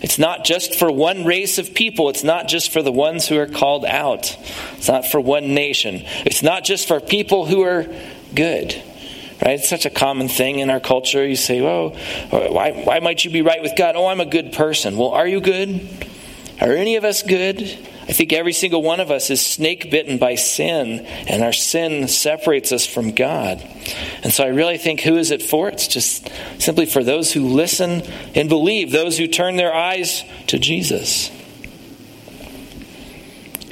It's 0.00 0.18
not 0.18 0.44
just 0.44 0.78
for 0.78 0.90
one 0.90 1.24
race 1.24 1.58
of 1.58 1.74
people. 1.74 2.08
It's 2.08 2.24
not 2.24 2.48
just 2.48 2.72
for 2.72 2.82
the 2.82 2.92
ones 2.92 3.26
who 3.26 3.38
are 3.38 3.46
called 3.46 3.84
out. 3.84 4.36
It's 4.74 4.88
not 4.88 5.06
for 5.06 5.20
one 5.20 5.54
nation. 5.54 6.02
It's 6.24 6.42
not 6.42 6.64
just 6.64 6.88
for 6.88 7.00
people 7.00 7.46
who 7.46 7.62
are 7.62 7.86
good. 8.34 8.80
Right? 9.44 9.58
It's 9.58 9.68
such 9.68 9.86
a 9.86 9.90
common 9.90 10.28
thing 10.28 10.60
in 10.60 10.70
our 10.70 10.78
culture. 10.78 11.26
You 11.26 11.34
say, 11.34 11.60
well, 11.60 11.90
why, 12.30 12.70
why 12.72 13.00
might 13.00 13.24
you 13.24 13.30
be 13.30 13.42
right 13.42 13.60
with 13.60 13.72
God? 13.76 13.96
Oh, 13.96 14.06
I'm 14.06 14.20
a 14.20 14.26
good 14.26 14.52
person. 14.52 14.96
Well, 14.96 15.10
are 15.10 15.26
you 15.26 15.40
good? 15.40 15.88
Are 16.60 16.72
any 16.72 16.94
of 16.94 17.04
us 17.04 17.24
good? 17.24 17.60
I 17.60 18.12
think 18.12 18.32
every 18.32 18.52
single 18.52 18.82
one 18.82 19.00
of 19.00 19.10
us 19.10 19.30
is 19.30 19.44
snake 19.44 19.90
bitten 19.90 20.18
by 20.18 20.36
sin, 20.36 21.06
and 21.26 21.42
our 21.42 21.52
sin 21.52 22.06
separates 22.06 22.70
us 22.70 22.86
from 22.86 23.12
God. 23.12 23.60
And 24.22 24.32
so 24.32 24.44
I 24.44 24.48
really 24.48 24.78
think 24.78 25.00
who 25.00 25.16
is 25.16 25.32
it 25.32 25.42
for? 25.42 25.68
It's 25.68 25.88
just 25.88 26.30
simply 26.58 26.86
for 26.86 27.02
those 27.02 27.32
who 27.32 27.48
listen 27.48 28.02
and 28.34 28.48
believe, 28.48 28.92
those 28.92 29.18
who 29.18 29.26
turn 29.26 29.56
their 29.56 29.74
eyes 29.74 30.24
to 30.48 30.58
Jesus. 30.58 31.30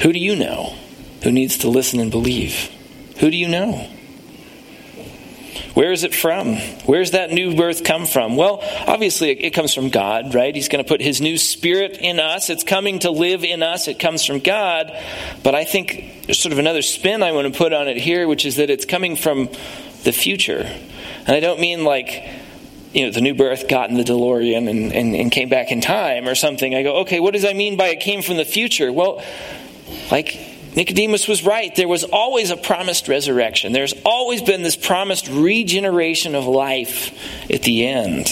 Who 0.00 0.12
do 0.12 0.18
you 0.18 0.34
know 0.34 0.74
who 1.22 1.30
needs 1.30 1.58
to 1.58 1.68
listen 1.68 2.00
and 2.00 2.10
believe? 2.10 2.70
Who 3.18 3.30
do 3.30 3.36
you 3.36 3.48
know? 3.48 3.88
Where 5.80 5.92
is 5.92 6.04
it 6.04 6.14
from? 6.14 6.56
Where's 6.84 7.12
that 7.12 7.30
new 7.30 7.56
birth 7.56 7.84
come 7.84 8.04
from? 8.04 8.36
Well, 8.36 8.60
obviously 8.86 9.30
it 9.30 9.52
comes 9.52 9.72
from 9.72 9.88
God, 9.88 10.34
right? 10.34 10.54
He's 10.54 10.68
going 10.68 10.84
to 10.84 10.86
put 10.86 11.00
his 11.00 11.22
new 11.22 11.38
spirit 11.38 11.96
in 11.96 12.20
us. 12.20 12.50
It's 12.50 12.64
coming 12.64 12.98
to 12.98 13.10
live 13.10 13.44
in 13.44 13.62
us. 13.62 13.88
It 13.88 13.98
comes 13.98 14.26
from 14.26 14.40
God. 14.40 14.94
But 15.42 15.54
I 15.54 15.64
think 15.64 16.26
there's 16.26 16.38
sort 16.38 16.52
of 16.52 16.58
another 16.58 16.82
spin 16.82 17.22
I 17.22 17.32
want 17.32 17.50
to 17.50 17.56
put 17.56 17.72
on 17.72 17.88
it 17.88 17.96
here, 17.96 18.28
which 18.28 18.44
is 18.44 18.56
that 18.56 18.68
it's 18.68 18.84
coming 18.84 19.16
from 19.16 19.48
the 20.04 20.12
future. 20.12 20.70
And 21.26 21.30
I 21.30 21.40
don't 21.40 21.60
mean 21.60 21.82
like, 21.82 22.28
you 22.92 23.06
know, 23.06 23.10
the 23.10 23.22
new 23.22 23.34
birth 23.34 23.66
got 23.66 23.88
in 23.88 23.96
the 23.96 24.04
DeLorean 24.04 24.68
and, 24.68 24.92
and, 24.92 25.16
and 25.16 25.32
came 25.32 25.48
back 25.48 25.72
in 25.72 25.80
time 25.80 26.28
or 26.28 26.34
something. 26.34 26.74
I 26.74 26.82
go, 26.82 26.96
okay, 26.96 27.20
what 27.20 27.32
does 27.32 27.46
I 27.46 27.54
mean 27.54 27.78
by 27.78 27.86
it 27.86 28.00
came 28.00 28.20
from 28.20 28.36
the 28.36 28.44
future? 28.44 28.92
Well, 28.92 29.24
like 30.10 30.36
Nicodemus 30.76 31.26
was 31.26 31.44
right. 31.44 31.74
There 31.74 31.88
was 31.88 32.04
always 32.04 32.50
a 32.50 32.56
promised 32.56 33.08
resurrection. 33.08 33.72
There's 33.72 33.94
always 34.04 34.40
been 34.42 34.62
this 34.62 34.76
promised 34.76 35.28
regeneration 35.28 36.34
of 36.34 36.46
life 36.46 37.12
at 37.50 37.62
the 37.62 37.86
end. 37.86 38.28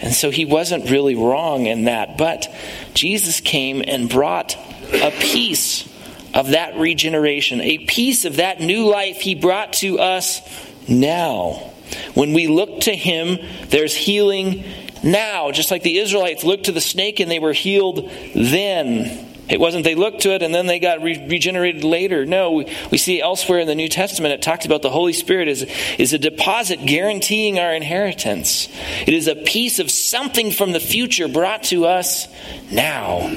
And 0.00 0.14
so 0.14 0.30
he 0.30 0.44
wasn't 0.44 0.90
really 0.90 1.14
wrong 1.14 1.66
in 1.66 1.84
that. 1.84 2.16
But 2.16 2.48
Jesus 2.94 3.40
came 3.40 3.82
and 3.86 4.08
brought 4.08 4.56
a 4.92 5.10
piece 5.10 5.84
of 6.32 6.50
that 6.50 6.76
regeneration, 6.76 7.60
a 7.60 7.78
piece 7.86 8.24
of 8.24 8.36
that 8.36 8.60
new 8.60 8.88
life 8.88 9.20
he 9.20 9.34
brought 9.34 9.74
to 9.74 9.98
us 9.98 10.40
now. 10.88 11.72
When 12.14 12.32
we 12.32 12.46
look 12.46 12.82
to 12.82 12.94
him, 12.94 13.38
there's 13.68 13.94
healing 13.94 14.64
now, 15.02 15.50
just 15.50 15.70
like 15.70 15.82
the 15.82 15.98
Israelites 15.98 16.44
looked 16.44 16.66
to 16.66 16.72
the 16.72 16.80
snake 16.80 17.20
and 17.20 17.30
they 17.30 17.38
were 17.38 17.52
healed 17.52 18.10
then. 18.34 19.29
It 19.50 19.58
wasn't 19.58 19.84
they 19.84 19.94
looked 19.94 20.20
to 20.22 20.34
it 20.34 20.42
and 20.42 20.54
then 20.54 20.66
they 20.66 20.78
got 20.78 21.02
re- 21.02 21.26
regenerated 21.26 21.84
later. 21.84 22.24
No, 22.24 22.52
we, 22.52 22.76
we 22.90 22.98
see 22.98 23.20
elsewhere 23.20 23.58
in 23.58 23.66
the 23.66 23.74
New 23.74 23.88
Testament 23.88 24.32
it 24.32 24.42
talks 24.42 24.64
about 24.64 24.82
the 24.82 24.90
Holy 24.90 25.12
Spirit 25.12 25.48
as 25.48 25.62
is 25.98 26.12
a 26.12 26.18
deposit 26.18 26.86
guaranteeing 26.86 27.58
our 27.58 27.74
inheritance. 27.74 28.68
It 29.06 29.14
is 29.14 29.26
a 29.26 29.34
piece 29.34 29.78
of 29.78 29.90
something 29.90 30.52
from 30.52 30.72
the 30.72 30.80
future 30.80 31.28
brought 31.28 31.64
to 31.64 31.86
us 31.86 32.28
now. 32.70 33.30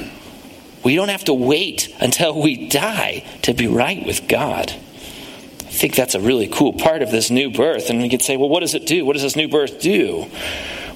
We 0.83 0.95
don't 0.95 1.09
have 1.09 1.23
to 1.25 1.33
wait 1.33 1.93
until 1.99 2.41
we 2.41 2.67
die 2.67 3.25
to 3.43 3.53
be 3.53 3.67
right 3.67 4.05
with 4.05 4.27
God. 4.27 4.69
I 4.69 5.75
think 5.75 5.95
that's 5.95 6.13
a 6.13 6.19
really 6.19 6.47
cool 6.47 6.73
part 6.73 7.01
of 7.01 7.09
this 7.09 7.31
new 7.31 7.49
birth. 7.49 7.89
And 7.89 8.01
we 8.01 8.09
could 8.09 8.21
say, 8.21 8.37
well, 8.37 8.49
what 8.49 8.59
does 8.59 8.75
it 8.75 8.85
do? 8.85 9.05
What 9.05 9.13
does 9.13 9.23
this 9.23 9.35
new 9.35 9.47
birth 9.47 9.79
do? 9.81 10.29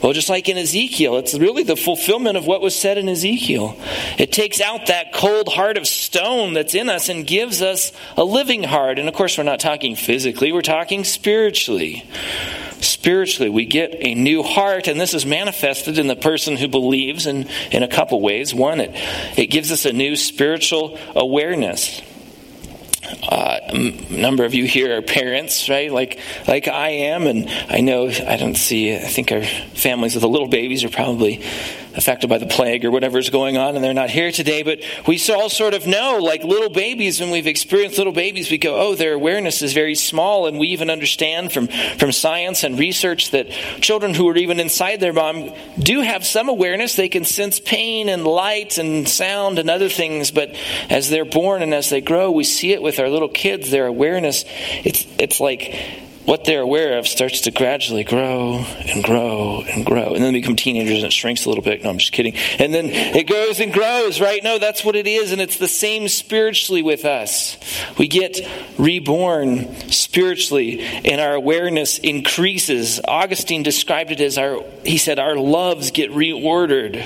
Well, 0.02 0.14
just 0.14 0.30
like 0.30 0.48
in 0.48 0.58
Ezekiel, 0.58 1.18
it's 1.18 1.34
really 1.34 1.64
the 1.64 1.76
fulfillment 1.76 2.38
of 2.38 2.46
what 2.46 2.62
was 2.62 2.76
said 2.76 2.98
in 2.98 3.10
Ezekiel. 3.10 3.78
It 4.18 4.32
takes 4.32 4.62
out 4.62 4.88
that 4.88 5.12
cold 5.14 5.48
heart 5.48 5.78
of 5.78 5.88
stone 5.88 6.54
that's 6.54 6.76
in 6.76 6.90
us 6.90 7.10
and 7.10 7.26
gives 7.26 7.62
us 7.62 7.92
a 8.16 8.24
living 8.24 8.64
heart. 8.64 9.00
And 9.00 9.08
of 9.08 9.16
course, 9.16 9.38
we're 9.38 9.44
not 9.44 9.60
talking 9.60 9.96
physically, 9.96 10.52
we're 10.52 10.62
talking 10.62 11.04
spiritually. 11.04 12.06
Spiritually, 12.80 13.50
we 13.50 13.66
get 13.66 13.96
a 14.00 14.14
new 14.14 14.44
heart, 14.44 14.88
and 14.88 15.02
this 15.02 15.16
is 15.16 15.26
manifested 15.26 15.98
in 15.98 16.06
the 16.06 16.16
person 16.16 16.56
who 16.58 16.68
believes 16.68 17.26
in, 17.26 17.48
in 17.72 17.82
a 17.82 17.88
couple 17.88 18.22
ways. 18.22 18.54
One, 18.54 18.80
it, 18.80 18.92
it 19.36 19.48
gives 19.48 19.72
us 19.72 19.86
a 19.86 19.94
new 19.94 20.16
spiritual 20.16 21.00
awareness. 21.16 22.02
Uh, 23.24 23.60
a 23.70 24.14
number 24.14 24.44
of 24.44 24.54
you 24.54 24.66
here 24.66 24.98
are 24.98 25.02
parents, 25.02 25.70
right? 25.70 25.92
Like, 25.92 26.20
like 26.48 26.68
I 26.68 26.90
am, 26.90 27.28
and 27.28 27.50
I 27.70 27.82
know 27.82 28.08
I 28.10 28.38
don't 28.38 28.56
see. 28.56 28.96
I 28.96 29.00
think 29.00 29.32
our 29.32 29.44
families 29.44 30.16
with 30.16 30.22
the 30.22 30.30
little 30.30 30.48
babies 30.48 30.84
are 30.84 30.90
probably 30.90 31.44
affected 31.98 32.30
by 32.30 32.38
the 32.38 32.46
plague 32.46 32.86
or 32.86 32.92
whatever's 32.92 33.30
going 33.30 33.58
on, 33.58 33.76
and 33.76 33.84
they're 33.84 33.94
not 33.94 34.10
here 34.10 34.32
today. 34.32 34.62
But 34.62 34.80
we 35.08 35.20
all 35.32 35.50
sort 35.50 35.74
of 35.74 35.88
know, 35.88 36.20
like 36.22 36.44
little 36.44 36.70
babies, 36.70 37.20
when 37.20 37.32
we've 37.32 37.48
experienced 37.48 37.98
little 37.98 38.14
babies, 38.14 38.52
we 38.52 38.58
go, 38.58 38.76
"Oh, 38.76 38.96
their 38.96 39.14
awareness 39.14 39.62
is 39.62 39.74
very 39.74 39.96
small," 39.96 40.46
and 40.46 40.60
we 40.60 40.68
even 40.68 40.90
understand 40.90 41.52
from 41.52 41.68
from 41.98 42.12
science 42.12 42.64
and 42.64 42.78
research 42.78 43.32
that 43.32 43.50
children 43.82 44.14
who 44.14 44.28
are 44.30 44.38
even 44.38 44.60
inside 44.60 45.00
their 45.00 45.14
mom 45.14 45.52
do 45.80 46.02
have 46.02 46.26
some 46.26 46.50
awareness. 46.50 46.96
They 46.96 47.10
can 47.10 47.26
sense 47.26 47.60
pain 47.60 48.10
and 48.10 48.26
light 48.26 48.78
and 48.78 49.08
sound 49.08 49.60
and 49.60 49.70
other 49.70 49.90
things. 49.90 50.32
But 50.32 50.56
as 50.90 51.10
they're 51.10 51.26
born 51.26 51.62
and 51.62 51.74
as 51.74 51.90
they 51.90 52.02
grow, 52.02 52.32
we 52.32 52.44
see 52.44 52.74
it 52.74 52.82
with 52.82 52.97
our 53.00 53.10
little 53.10 53.30
kids. 53.30 53.72
Their 53.72 53.88
awareness, 53.88 54.46
it's 54.84 55.06
it's 55.20 55.40
like 55.40 55.76
what 56.28 56.44
they're 56.44 56.62
aware 56.62 56.98
of 56.98 57.08
starts 57.08 57.42
to 57.42 57.52
gradually 57.52 58.04
grow 58.04 58.58
and 58.58 59.02
grow 59.02 59.62
and 59.62 59.86
grow. 59.86 60.14
And 60.14 60.22
then 60.22 60.34
they 60.34 60.42
become 60.42 60.58
teenagers 60.58 60.98
and 60.98 61.06
it 61.06 61.14
shrinks 61.14 61.46
a 61.46 61.50
little 61.50 61.64
bit. 61.64 61.84
No, 61.84 61.90
I'm 61.90 62.00
just 62.00 62.12
kidding. 62.12 62.36
And 62.60 62.74
then 62.74 62.88
it 62.90 63.28
grows 63.28 63.62
and 63.62 63.72
grows, 63.72 64.20
right? 64.20 64.44
No, 64.44 64.60
that's 64.60 64.84
what 64.84 64.98
it 64.98 65.08
is. 65.08 65.32
And 65.32 65.40
it's 65.40 65.58
the 65.58 65.70
same 65.70 66.10
spiritually 66.10 66.82
with 66.82 67.06
us. 67.06 67.58
We 67.98 68.10
get 68.10 68.42
reborn 68.78 69.74
spiritually 69.90 70.82
and 70.82 71.22
our 71.22 71.34
awareness 71.34 71.98
increases. 71.98 73.00
Augustine 73.08 73.64
described 73.64 74.12
it 74.12 74.20
as 74.20 74.38
our, 74.38 74.66
he 74.84 74.98
said, 74.98 75.20
our 75.20 75.38
loves 75.38 75.92
get 75.92 76.12
reordered. 76.12 77.06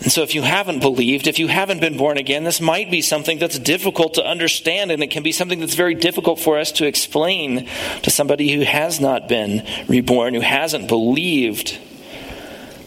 And 0.00 0.10
so, 0.10 0.22
if 0.22 0.34
you 0.34 0.40
haven't 0.40 0.80
believed, 0.80 1.26
if 1.26 1.38
you 1.38 1.46
haven't 1.46 1.80
been 1.80 1.98
born 1.98 2.16
again, 2.16 2.42
this 2.44 2.60
might 2.60 2.90
be 2.90 3.02
something 3.02 3.38
that's 3.38 3.58
difficult 3.58 4.14
to 4.14 4.24
understand, 4.24 4.90
and 4.90 5.02
it 5.02 5.10
can 5.10 5.22
be 5.22 5.32
something 5.32 5.60
that's 5.60 5.74
very 5.74 5.94
difficult 5.94 6.40
for 6.40 6.58
us 6.58 6.72
to 6.72 6.86
explain 6.86 7.68
to 8.02 8.10
somebody 8.10 8.50
who 8.52 8.62
has 8.62 8.98
not 8.98 9.28
been 9.28 9.66
reborn, 9.88 10.32
who 10.32 10.40
hasn't 10.40 10.88
believed. 10.88 11.78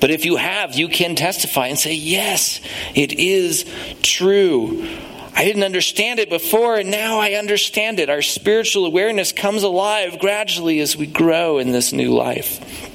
But 0.02 0.10
if 0.10 0.26
you 0.26 0.38
have, 0.38 0.74
you 0.74 0.88
can 0.88 1.16
testify 1.16 1.68
and 1.68 1.78
say, 1.78 1.94
Yes, 1.94 2.60
it 2.96 3.14
is 3.14 3.64
true. 4.02 4.88
I 5.36 5.46
didn't 5.46 5.64
understand 5.64 6.20
it 6.20 6.30
before, 6.30 6.78
and 6.78 6.90
now 6.92 7.20
I 7.20 7.34
understand 7.34 8.00
it. 8.00 8.10
Our 8.10 8.22
spiritual 8.22 8.86
awareness 8.86 9.32
comes 9.32 9.64
alive 9.64 10.20
gradually 10.20 10.80
as 10.80 10.98
we 10.98 11.08
grow 11.08 11.60
in 11.60 11.72
this 11.72 11.94
new 11.94 12.14
life. 12.14 12.92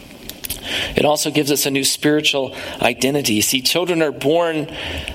It 0.96 1.04
also 1.04 1.30
gives 1.30 1.50
us 1.50 1.66
a 1.66 1.70
new 1.70 1.84
spiritual 1.84 2.54
identity. 2.80 3.40
See, 3.40 3.62
children 3.62 4.02
are 4.02 4.12
born, 4.12 4.68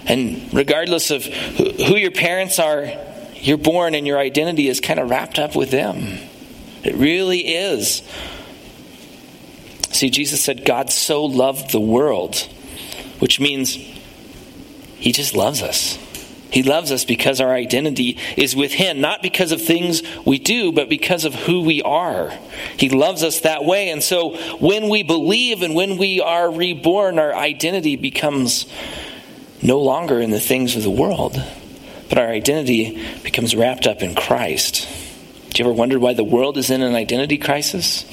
and 0.05 0.53
regardless 0.53 1.11
of 1.11 1.25
who 1.25 1.95
your 1.95 2.11
parents 2.11 2.59
are, 2.59 2.91
you're 3.35 3.57
born 3.57 3.95
and 3.95 4.07
your 4.07 4.17
identity 4.17 4.67
is 4.67 4.79
kind 4.79 4.99
of 4.99 5.09
wrapped 5.09 5.37
up 5.37 5.55
with 5.55 5.71
them. 5.71 6.17
It 6.83 6.95
really 6.95 7.39
is. 7.39 8.01
See, 9.91 10.09
Jesus 10.09 10.41
said, 10.41 10.65
God 10.65 10.89
so 10.89 11.25
loved 11.25 11.71
the 11.71 11.79
world, 11.79 12.35
which 13.19 13.39
means 13.39 13.75
He 13.75 15.11
just 15.11 15.35
loves 15.35 15.61
us. 15.61 15.97
He 16.53 16.61
loves 16.61 16.91
us 16.91 17.03
because 17.03 17.41
our 17.41 17.51
identity 17.51 18.19
is 18.37 18.55
with 18.55 18.73
Him, 18.73 19.01
not 19.01 19.23
because 19.23 19.51
of 19.51 19.59
things 19.59 20.03
we 20.23 20.37
do, 20.37 20.71
but 20.71 20.87
because 20.87 21.25
of 21.25 21.33
who 21.33 21.61
we 21.61 21.81
are. 21.81 22.29
He 22.77 22.89
loves 22.89 23.23
us 23.23 23.39
that 23.39 23.65
way. 23.65 23.89
And 23.89 24.03
so 24.03 24.37
when 24.57 24.87
we 24.87 25.01
believe 25.01 25.63
and 25.63 25.73
when 25.73 25.97
we 25.97 26.21
are 26.21 26.51
reborn, 26.51 27.17
our 27.17 27.33
identity 27.33 27.95
becomes 27.95 28.71
no 29.63 29.79
longer 29.79 30.19
in 30.19 30.29
the 30.29 30.39
things 30.39 30.75
of 30.75 30.83
the 30.83 30.91
world, 30.91 31.41
but 32.07 32.19
our 32.19 32.27
identity 32.27 33.03
becomes 33.23 33.55
wrapped 33.55 33.87
up 33.87 34.03
in 34.03 34.13
Christ. 34.13 34.87
Do 35.49 35.63
you 35.63 35.67
ever 35.67 35.75
wonder 35.75 35.97
why 35.97 36.13
the 36.13 36.23
world 36.23 36.59
is 36.59 36.69
in 36.69 36.83
an 36.83 36.93
identity 36.93 37.39
crisis? 37.39 38.05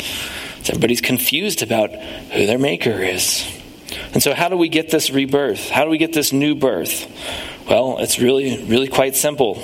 Everybody's 0.66 1.03
confused 1.03 1.61
about 1.61 1.90
who 1.90 2.46
their 2.46 2.59
maker 2.59 3.03
is. 3.03 3.46
And 4.14 4.22
so, 4.22 4.35
how 4.35 4.48
do 4.48 4.57
we 4.57 4.70
get 4.70 4.90
this 4.90 5.11
rebirth? 5.11 5.68
How 5.68 5.85
do 5.85 5.90
we 5.90 5.98
get 5.98 6.14
this 6.14 6.33
new 6.33 6.55
birth? 6.55 7.07
Well, 7.70 7.98
it's 7.98 8.18
really, 8.18 8.64
really 8.64 8.88
quite 8.88 9.14
simple. 9.14 9.54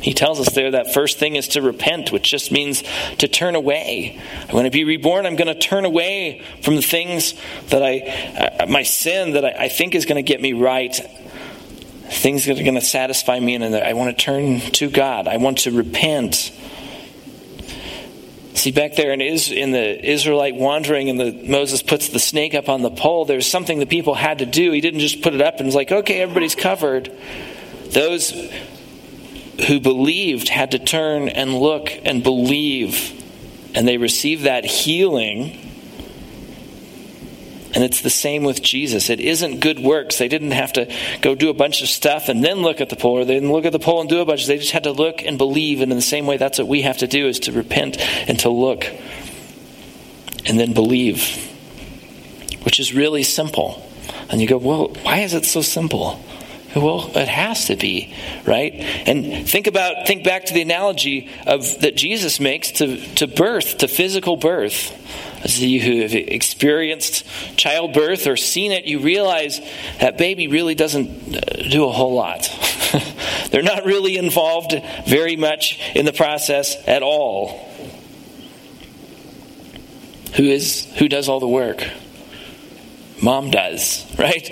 He 0.00 0.14
tells 0.14 0.40
us 0.40 0.54
there 0.54 0.70
that 0.70 0.94
first 0.94 1.18
thing 1.18 1.36
is 1.36 1.48
to 1.48 1.60
repent, 1.60 2.10
which 2.10 2.30
just 2.30 2.50
means 2.50 2.82
to 3.18 3.28
turn 3.28 3.54
away. 3.54 4.18
I'm 4.40 4.52
going 4.52 4.64
to 4.64 4.70
be 4.70 4.84
reborn. 4.84 5.26
I'm 5.26 5.36
going 5.36 5.54
to 5.54 5.54
turn 5.54 5.84
away 5.84 6.42
from 6.62 6.76
the 6.76 6.82
things 6.82 7.34
that 7.68 7.82
I, 7.82 8.60
uh, 8.60 8.66
my 8.66 8.82
sin 8.82 9.32
that 9.32 9.44
I, 9.44 9.64
I 9.64 9.68
think 9.68 9.94
is 9.94 10.06
going 10.06 10.16
to 10.16 10.26
get 10.26 10.40
me 10.40 10.54
right, 10.54 10.94
things 12.08 12.46
that 12.46 12.58
are 12.58 12.62
going 12.62 12.76
to 12.76 12.80
satisfy 12.80 13.38
me, 13.38 13.54
and 13.56 13.76
I 13.76 13.92
want 13.92 14.16
to 14.16 14.24
turn 14.24 14.60
to 14.60 14.88
God. 14.88 15.28
I 15.28 15.36
want 15.36 15.58
to 15.58 15.70
repent. 15.70 16.52
See, 18.54 18.72
back 18.72 18.94
there 18.96 19.12
in, 19.12 19.20
Is, 19.20 19.52
in 19.52 19.72
the 19.72 20.10
Israelite 20.10 20.54
wandering, 20.54 21.10
and 21.10 21.20
the, 21.20 21.32
Moses 21.46 21.82
puts 21.82 22.08
the 22.08 22.18
snake 22.18 22.54
up 22.54 22.70
on 22.70 22.80
the 22.80 22.90
pole, 22.90 23.26
there's 23.26 23.46
something 23.46 23.78
the 23.78 23.86
people 23.86 24.14
had 24.14 24.38
to 24.38 24.46
do. 24.46 24.72
He 24.72 24.80
didn't 24.80 25.00
just 25.00 25.20
put 25.20 25.34
it 25.34 25.42
up 25.42 25.58
and 25.58 25.66
was 25.66 25.74
like, 25.74 25.92
okay, 25.92 26.22
everybody's 26.22 26.54
covered. 26.54 27.12
Those 27.90 28.30
who 29.66 29.80
believed 29.80 30.48
had 30.48 30.70
to 30.70 30.78
turn 30.78 31.28
and 31.28 31.54
look 31.54 31.90
and 32.04 32.22
believe, 32.22 33.12
and 33.74 33.86
they 33.86 33.98
received 33.98 34.44
that 34.44 34.64
healing. 34.64 35.66
And 37.72 37.84
it's 37.84 38.00
the 38.00 38.10
same 38.10 38.42
with 38.42 38.62
Jesus. 38.62 39.10
It 39.10 39.20
isn't 39.20 39.60
good 39.60 39.78
works. 39.78 40.18
They 40.18 40.26
didn't 40.26 40.50
have 40.50 40.72
to 40.72 40.92
go 41.20 41.36
do 41.36 41.50
a 41.50 41.54
bunch 41.54 41.82
of 41.82 41.88
stuff 41.88 42.28
and 42.28 42.42
then 42.42 42.62
look 42.62 42.80
at 42.80 42.88
the 42.88 42.96
pole, 42.96 43.18
or 43.18 43.24
they 43.24 43.34
didn't 43.34 43.52
look 43.52 43.64
at 43.64 43.72
the 43.72 43.78
pole 43.78 44.00
and 44.00 44.08
do 44.10 44.20
a 44.20 44.24
bunch. 44.24 44.46
They 44.46 44.58
just 44.58 44.72
had 44.72 44.84
to 44.84 44.92
look 44.92 45.22
and 45.22 45.38
believe. 45.38 45.80
And 45.80 45.92
in 45.92 45.96
the 45.96 46.02
same 46.02 46.26
way, 46.26 46.36
that's 46.36 46.58
what 46.58 46.66
we 46.66 46.82
have 46.82 46.98
to 46.98 47.06
do: 47.06 47.28
is 47.28 47.38
to 47.40 47.52
repent 47.52 47.98
and 48.28 48.40
to 48.40 48.48
look 48.48 48.86
and 50.46 50.58
then 50.58 50.72
believe, 50.72 51.22
which 52.64 52.80
is 52.80 52.92
really 52.92 53.22
simple. 53.22 53.86
And 54.30 54.40
you 54.40 54.48
go, 54.48 54.58
well, 54.58 54.88
why 55.02 55.18
is 55.18 55.34
it 55.34 55.44
so 55.44 55.62
simple? 55.62 56.20
Well, 56.74 57.10
it 57.16 57.26
has 57.26 57.66
to 57.66 57.76
be, 57.76 58.14
right? 58.46 58.72
And 58.72 59.48
think 59.48 59.66
about 59.66 60.06
think 60.06 60.22
back 60.22 60.44
to 60.44 60.54
the 60.54 60.62
analogy 60.62 61.28
of 61.44 61.80
that 61.80 61.96
Jesus 61.96 62.38
makes 62.38 62.70
to, 62.72 62.96
to 63.16 63.26
birth, 63.26 63.78
to 63.78 63.88
physical 63.88 64.36
birth. 64.36 64.96
As 65.42 65.60
you 65.60 65.80
who 65.80 66.02
have 66.02 66.14
experienced 66.14 67.26
childbirth 67.56 68.26
or 68.26 68.36
seen 68.36 68.72
it, 68.72 68.84
you 68.84 69.00
realize 69.00 69.58
that 69.98 70.18
baby 70.18 70.48
really 70.48 70.74
doesn't 70.74 71.34
uh, 71.34 71.40
do 71.70 71.86
a 71.86 71.90
whole 71.90 72.14
lot. 72.14 72.48
They're 73.50 73.62
not 73.62 73.86
really 73.86 74.16
involved 74.16 74.74
very 75.08 75.36
much 75.36 75.80
in 75.94 76.04
the 76.04 76.12
process 76.12 76.76
at 76.86 77.02
all. 77.02 77.68
Who 80.36 80.44
is 80.44 80.84
who 80.98 81.08
does 81.08 81.28
all 81.28 81.40
the 81.40 81.48
work? 81.48 81.84
Mom 83.22 83.50
does, 83.50 84.06
right? 84.18 84.50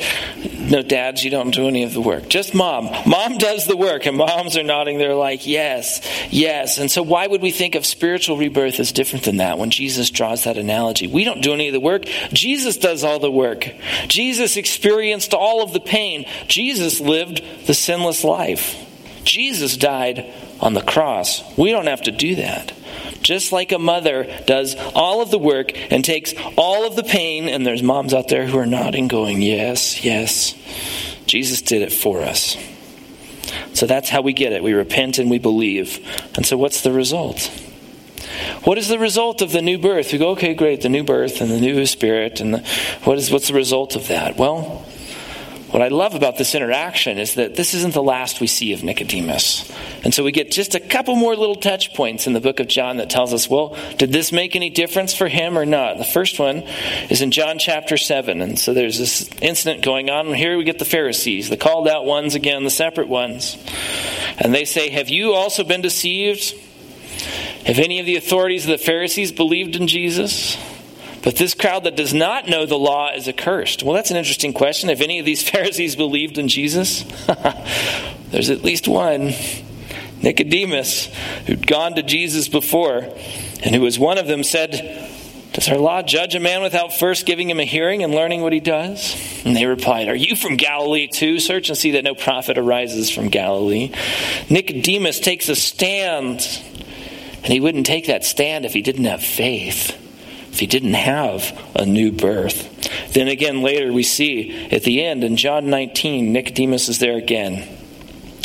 No, 0.59 0.83
dads, 0.83 1.25
you 1.25 1.31
don't 1.31 1.53
do 1.53 1.69
any 1.69 1.85
of 1.85 1.95
the 1.95 2.01
work. 2.03 2.29
Just 2.29 2.55
mom. 2.55 2.91
Mom 3.07 3.39
does 3.39 3.67
the 3.67 3.77
work, 3.77 4.05
and 4.05 4.17
moms 4.17 4.57
are 4.59 4.63
nodding. 4.63 4.99
They're 4.99 5.15
like, 5.15 5.47
yes, 5.47 6.07
yes. 6.31 6.79
And 6.79 6.91
so, 6.91 7.03
why 7.03 7.27
would 7.27 7.41
we 7.41 7.51
think 7.51 7.75
of 7.75 7.87
spiritual 7.87 8.37
rebirth 8.37 8.79
as 8.79 8.93
different 8.93 9.25
than 9.25 9.39
that 9.39 9.59
when 9.59 9.71
Jesus 9.71 10.11
draws 10.11 10.45
that 10.45 10.59
analogy? 10.59 11.07
We 11.07 11.25
don't 11.25 11.41
do 11.41 11.55
any 11.55 11.69
of 11.69 11.73
the 11.73 11.81
work. 11.81 12.05
Jesus 12.33 12.77
does 12.77 13.05
all 13.05 13.19
the 13.19 13.31
work. 13.31 13.71
Jesus 14.07 14.57
experienced 14.57 15.33
all 15.33 15.63
of 15.63 15.73
the 15.73 15.81
pain. 15.81 16.27
Jesus 16.47 17.01
lived 17.01 17.43
the 17.67 17.75
sinless 17.75 18.23
life. 18.23 18.85
Jesus 19.25 19.77
died 19.77 20.33
on 20.61 20.75
the 20.75 20.83
cross. 20.83 21.43
We 21.57 21.71
don't 21.71 21.87
have 21.87 22.03
to 22.03 22.11
do 22.11 22.37
that 22.37 22.73
just 23.23 23.53
like 23.53 23.73
a 23.73 23.79
mother 23.79 24.43
does 24.47 24.77
all 24.95 25.21
of 25.21 25.31
the 25.31 25.39
work 25.39 25.73
and 25.93 26.05
takes 26.05 26.35
all 26.57 26.87
of 26.87 26.97
the 26.97 27.03
pain, 27.03 27.49
and 27.49 27.67
there's 27.67 27.83
moms 27.83 28.15
out 28.15 28.29
there 28.29 28.47
who 28.47 28.59
are 28.59 28.67
nodding, 28.67 29.09
going, 29.09 29.43
Yes, 29.43 30.05
yes. 30.05 30.55
Jesus 31.27 31.61
did 31.61 31.83
it 31.83 31.93
for 31.93 32.23
us. 32.23 32.57
So 33.75 33.87
that's 33.87 34.09
how 34.09 34.23
we 34.23 34.33
get 34.33 34.53
it. 34.53 34.63
We 34.63 34.73
repent 34.73 35.19
and 35.19 35.31
we 35.31 35.39
believe. 35.39 36.05
And 36.35 36.45
so, 36.45 36.57
what's 36.57 36.81
the 36.81 36.93
result? 36.93 37.51
What 38.65 38.79
is 38.79 38.89
the 38.89 38.99
result 38.99 39.43
of 39.43 39.53
the 39.53 39.63
new 39.63 39.79
birth? 39.79 40.13
We 40.13 40.19
go, 40.19 40.31
okay, 40.31 40.55
great, 40.55 40.83
the 40.83 40.89
new 40.89 41.05
birth 41.05 41.41
and 41.41 41.51
the 41.51 41.61
new 41.61 41.87
spirit, 41.87 42.41
and 42.41 42.55
the, 42.55 42.59
what 43.05 43.19
is 43.19 43.31
what's 43.31 43.49
the 43.49 43.55
result 43.55 43.97
of 43.97 44.09
that? 44.09 44.37
Well, 44.37 44.85
what 45.71 45.83
I 45.83 45.89
love 45.89 46.15
about 46.15 46.39
this 46.39 46.55
interaction 46.55 47.19
is 47.19 47.35
that 47.35 47.55
this 47.55 47.75
isn't 47.75 47.93
the 47.93 48.03
last 48.03 48.41
we 48.41 48.47
see 48.47 48.73
of 48.73 48.83
Nicodemus. 48.83 49.71
And 50.03 50.15
so 50.15 50.25
we 50.25 50.33
get 50.33 50.51
just 50.51 50.75
a 50.75 50.81
couple 50.81 51.15
more 51.15 51.37
little 51.37 51.57
touch 51.57 51.93
points 51.95 52.27
in 52.27 52.33
the 52.33 52.41
book 52.41 52.59
of 52.59 52.69
John 52.69 52.97
that 52.97 53.11
tells 53.11 53.35
us, 53.35 53.51
well, 53.51 53.77
did 53.99 54.11
this 54.11 54.33
make 54.33 54.57
any 54.57 54.71
difference 54.71 55.15
for 55.15 55.29
him 55.29 55.59
or 55.59 55.67
not? 55.67 55.99
The 55.99 56.05
first 56.05 56.39
one 56.39 56.59
is 57.11 57.21
in 57.21 57.31
John 57.31 57.59
chapter 57.59 57.99
7. 57.99 58.41
And 58.41 58.59
so 58.59 58.73
there's 58.73 58.99
this 58.99 59.29
incident 59.43 59.85
going 59.85 60.09
on. 60.09 60.33
Here 60.33 60.57
we 60.57 60.65
get 60.65 60.79
the 60.79 60.87
Pharisees, 60.87 61.51
the 61.51 61.59
called 61.59 61.87
out 61.87 62.07
ones 62.07 62.35
again, 62.35 62.65
the 62.65 62.71
separate 62.71 63.09
ones. 63.09 63.57
And 64.39 64.55
they 64.55 64.65
say, 64.65 64.89
Have 64.89 65.11
you 65.11 65.35
also 65.35 65.65
been 65.65 65.83
deceived? 65.83 66.55
Have 67.67 67.79
any 67.79 68.01
of 68.01 68.07
the 68.07 68.17
authorities 68.17 68.65
of 68.65 68.71
the 68.71 68.79
Pharisees 68.79 69.33
believed 69.33 69.77
in 69.77 69.89
Jesus? 69.89 70.57
But 71.23 71.37
this 71.37 71.55
crowd 71.55 71.85
that 71.85 71.97
does 71.97 72.15
not 72.15 72.49
know 72.49 72.65
the 72.65 72.79
law 72.79 73.11
is 73.13 73.29
accursed. 73.29 73.83
Well, 73.83 73.95
that's 73.95 74.11
an 74.11 74.17
interesting 74.17 74.53
question. 74.53 74.89
If 74.89 75.01
any 75.01 75.19
of 75.19 75.25
these 75.25 75.49
Pharisees 75.49 75.97
believed 75.97 76.39
in 76.39 76.49
Jesus, 76.49 77.03
there's 78.31 78.51
at 78.51 78.63
least 78.63 78.87
one 78.89 79.33
Nicodemus, 80.23 81.07
who'd 81.47 81.67
gone 81.67 81.95
to 81.95 82.03
Jesus 82.03 82.49
before, 82.49 83.09
and 83.63 83.75
who 83.75 83.81
was 83.81 83.99
one 83.99 84.19
of 84.19 84.27
them, 84.27 84.43
said, 84.43 84.73
Does 85.53 85.69
our 85.69 85.79
law 85.79 86.03
judge 86.03 86.35
a 86.35 86.41
man 86.41 86.63
without 86.63 86.93
first 86.93 87.25
giving 87.25 87.49
him 87.49 87.61
a 87.61 87.65
hearing 87.65 88.03
and 88.03 88.13
learning 88.15 88.43
what 88.43 88.53
he 88.53 88.61
does? 88.61 89.17
And 89.45 89.55
they 89.55 89.67
replied, 89.67 90.09
Are 90.09 90.17
you 90.17 90.35
from 90.35 90.57
Galilee 90.57 91.07
too? 91.07 91.39
Search 91.39 91.69
and 91.69 91.79
see 91.79 91.93
that 91.93 92.05
no 92.05 92.15
prophet 92.15 92.59
arises 92.59 93.11
from 93.11 93.29
Galilee. 93.29 93.93
Nicodemus 94.51 95.21
takes 95.21 95.49
a 95.49 95.57
stand, 95.57 96.41
and 97.45 97.53
he 97.53 97.61
wouldn't 97.61 97.87
take 97.87 98.07
that 98.07 98.25
stand 98.25 98.65
if 98.65 98.73
he 98.73 98.83
didn't 98.83 99.05
have 99.05 99.23
faith 99.23 99.98
if 100.59 100.61
he 100.61 100.67
didn't 100.67 100.95
have 100.95 101.57
a 101.77 101.87
new 101.87 102.11
birth. 102.11 103.13
Then 103.13 103.29
again, 103.29 103.63
later 103.63 103.93
we 103.93 104.03
see 104.03 104.67
at 104.73 104.83
the 104.83 105.05
end 105.05 105.23
in 105.23 105.37
John 105.37 105.71
19, 105.71 106.33
Nicodemus 106.33 106.89
is 106.89 106.99
there 106.99 107.17
again. 107.17 107.69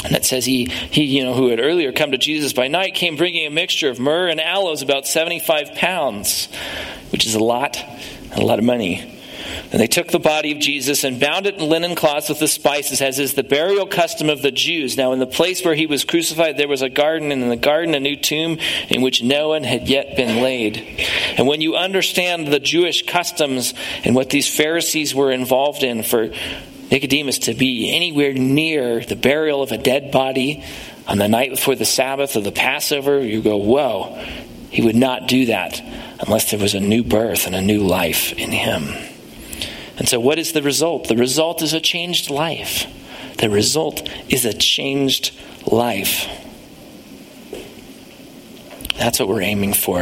And 0.05 0.15
it 0.15 0.23
says 0.23 0.45
he, 0.45 0.65
he, 0.65 1.05
you 1.05 1.23
know, 1.23 1.33
who 1.33 1.49
had 1.49 1.59
earlier 1.59 1.91
come 1.91 2.11
to 2.11 2.19
Jesus 2.19 2.53
by 2.53 2.67
night, 2.67 2.93
came 2.93 3.15
bringing 3.15 3.47
a 3.47 3.49
mixture 3.49 3.89
of 3.89 3.99
myrrh 3.99 4.27
and 4.27 4.39
aloes, 4.39 4.83
about 4.83 5.07
75 5.07 5.73
pounds, 5.73 6.49
which 7.11 7.25
is 7.25 7.33
a 7.33 7.43
lot, 7.43 7.83
a 8.35 8.41
lot 8.41 8.59
of 8.59 8.65
money. 8.65 9.22
And 9.73 9.81
they 9.81 9.87
took 9.87 10.09
the 10.09 10.19
body 10.19 10.51
of 10.51 10.59
Jesus 10.59 11.03
and 11.03 11.19
bound 11.19 11.47
it 11.47 11.55
in 11.55 11.67
linen 11.67 11.95
cloths 11.95 12.29
with 12.29 12.37
the 12.37 12.47
spices, 12.47 13.01
as 13.01 13.17
is 13.17 13.33
the 13.33 13.43
burial 13.43 13.87
custom 13.87 14.29
of 14.29 14.43
the 14.43 14.51
Jews. 14.51 14.97
Now, 14.97 15.13
in 15.13 15.19
the 15.19 15.25
place 15.25 15.65
where 15.65 15.73
he 15.73 15.87
was 15.87 16.05
crucified, 16.05 16.57
there 16.57 16.67
was 16.67 16.83
a 16.83 16.89
garden, 16.89 17.31
and 17.31 17.41
in 17.41 17.49
the 17.49 17.55
garden, 17.55 17.95
a 17.95 17.99
new 17.99 18.15
tomb 18.15 18.59
in 18.89 19.01
which 19.01 19.23
no 19.23 19.49
one 19.49 19.63
had 19.63 19.87
yet 19.89 20.15
been 20.15 20.43
laid. 20.43 20.77
And 21.37 21.47
when 21.47 21.61
you 21.61 21.75
understand 21.75 22.47
the 22.47 22.59
Jewish 22.59 23.07
customs 23.07 23.73
and 24.03 24.13
what 24.13 24.29
these 24.29 24.47
Pharisees 24.47 25.15
were 25.15 25.31
involved 25.31 25.81
in 25.81 26.03
for 26.03 26.29
Nicodemus 26.91 27.39
to 27.39 27.55
be 27.55 27.91
anywhere 27.95 28.33
near 28.33 28.99
the 28.99 29.15
burial 29.15 29.63
of 29.63 29.71
a 29.71 29.79
dead 29.79 30.11
body 30.11 30.63
on 31.07 31.17
the 31.17 31.27
night 31.27 31.49
before 31.49 31.73
the 31.73 31.83
Sabbath 31.83 32.35
or 32.35 32.41
the 32.41 32.51
Passover, 32.51 33.25
you 33.25 33.41
go, 33.41 33.57
whoa, 33.57 34.23
he 34.69 34.83
would 34.83 34.95
not 34.95 35.27
do 35.27 35.47
that 35.47 35.81
unless 36.19 36.51
there 36.51 36.59
was 36.59 36.75
a 36.75 36.79
new 36.79 37.03
birth 37.03 37.47
and 37.47 37.55
a 37.55 37.61
new 37.61 37.81
life 37.81 38.33
in 38.33 38.51
him. 38.51 39.12
And 39.97 40.07
so, 40.07 40.19
what 40.19 40.39
is 40.39 40.53
the 40.53 40.61
result? 40.61 41.07
The 41.07 41.17
result 41.17 41.61
is 41.61 41.73
a 41.73 41.79
changed 41.79 42.29
life. 42.29 42.87
The 43.37 43.49
result 43.49 44.07
is 44.29 44.45
a 44.45 44.53
changed 44.53 45.31
life. 45.65 46.27
That's 48.97 49.19
what 49.19 49.27
we're 49.27 49.41
aiming 49.41 49.73
for. 49.73 49.99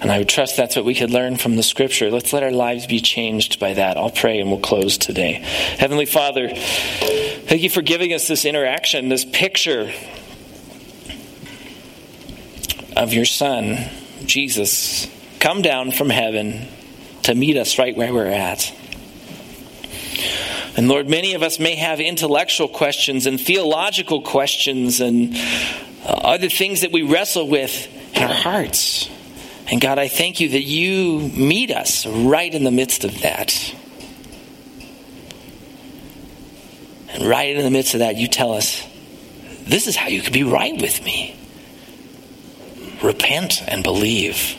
And 0.00 0.12
I 0.12 0.18
would 0.18 0.28
trust 0.28 0.56
that's 0.56 0.76
what 0.76 0.84
we 0.84 0.94
could 0.94 1.10
learn 1.10 1.36
from 1.36 1.56
the 1.56 1.62
scripture. 1.62 2.10
Let's 2.10 2.32
let 2.32 2.42
our 2.42 2.52
lives 2.52 2.86
be 2.86 3.00
changed 3.00 3.58
by 3.58 3.74
that. 3.74 3.96
I'll 3.96 4.10
pray 4.10 4.38
and 4.38 4.50
we'll 4.50 4.60
close 4.60 4.98
today. 4.98 5.32
Heavenly 5.32 6.06
Father, 6.06 6.50
thank 6.50 7.62
you 7.62 7.70
for 7.70 7.82
giving 7.82 8.12
us 8.12 8.28
this 8.28 8.44
interaction, 8.44 9.08
this 9.08 9.24
picture 9.24 9.92
of 12.96 13.12
your 13.12 13.24
Son, 13.24 13.90
Jesus, 14.24 15.08
come 15.40 15.62
down 15.62 15.90
from 15.90 16.10
heaven 16.10 16.68
to 17.22 17.34
meet 17.34 17.56
us 17.56 17.78
right 17.78 17.96
where 17.96 18.12
we're 18.12 18.26
at. 18.26 18.72
And 20.76 20.88
Lord, 20.88 21.08
many 21.08 21.34
of 21.34 21.42
us 21.42 21.58
may 21.58 21.76
have 21.76 22.00
intellectual 22.00 22.68
questions 22.68 23.26
and 23.26 23.40
theological 23.40 24.22
questions 24.22 25.00
and 25.00 25.34
uh, 26.04 26.08
other 26.08 26.48
things 26.48 26.80
that 26.80 26.90
we 26.90 27.02
wrestle 27.02 27.48
with 27.48 27.88
in 28.16 28.22
our 28.22 28.34
hearts. 28.34 29.08
And 29.70 29.80
God, 29.80 29.98
I 29.98 30.08
thank 30.08 30.40
you 30.40 30.50
that 30.50 30.62
you 30.62 31.20
meet 31.20 31.70
us 31.70 32.06
right 32.06 32.52
in 32.52 32.64
the 32.64 32.70
midst 32.70 33.04
of 33.04 33.22
that. 33.22 33.74
And 37.10 37.24
right 37.24 37.56
in 37.56 37.62
the 37.62 37.70
midst 37.70 37.94
of 37.94 38.00
that, 38.00 38.16
you 38.16 38.26
tell 38.26 38.52
us, 38.52 38.84
this 39.62 39.86
is 39.86 39.94
how 39.94 40.08
you 40.08 40.20
can 40.20 40.32
be 40.32 40.42
right 40.42 40.80
with 40.80 41.02
me. 41.04 41.36
Repent 43.02 43.62
and 43.68 43.84
believe. 43.84 44.58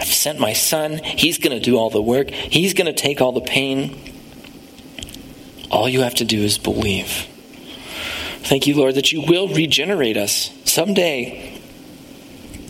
I've 0.00 0.08
sent 0.08 0.40
my 0.40 0.52
son. 0.52 0.98
He's 0.98 1.38
going 1.38 1.56
to 1.56 1.60
do 1.60 1.76
all 1.76 1.88
the 1.88 2.02
work, 2.02 2.30
he's 2.30 2.74
going 2.74 2.92
to 2.92 2.92
take 2.92 3.20
all 3.20 3.32
the 3.32 3.40
pain. 3.40 4.08
All 5.72 5.88
you 5.88 6.02
have 6.02 6.14
to 6.16 6.24
do 6.24 6.42
is 6.42 6.58
believe. 6.58 7.26
Thank 8.42 8.66
you, 8.66 8.76
Lord, 8.76 8.94
that 8.96 9.10
you 9.10 9.22
will 9.22 9.48
regenerate 9.48 10.16
us. 10.16 10.50
Someday, 10.64 11.60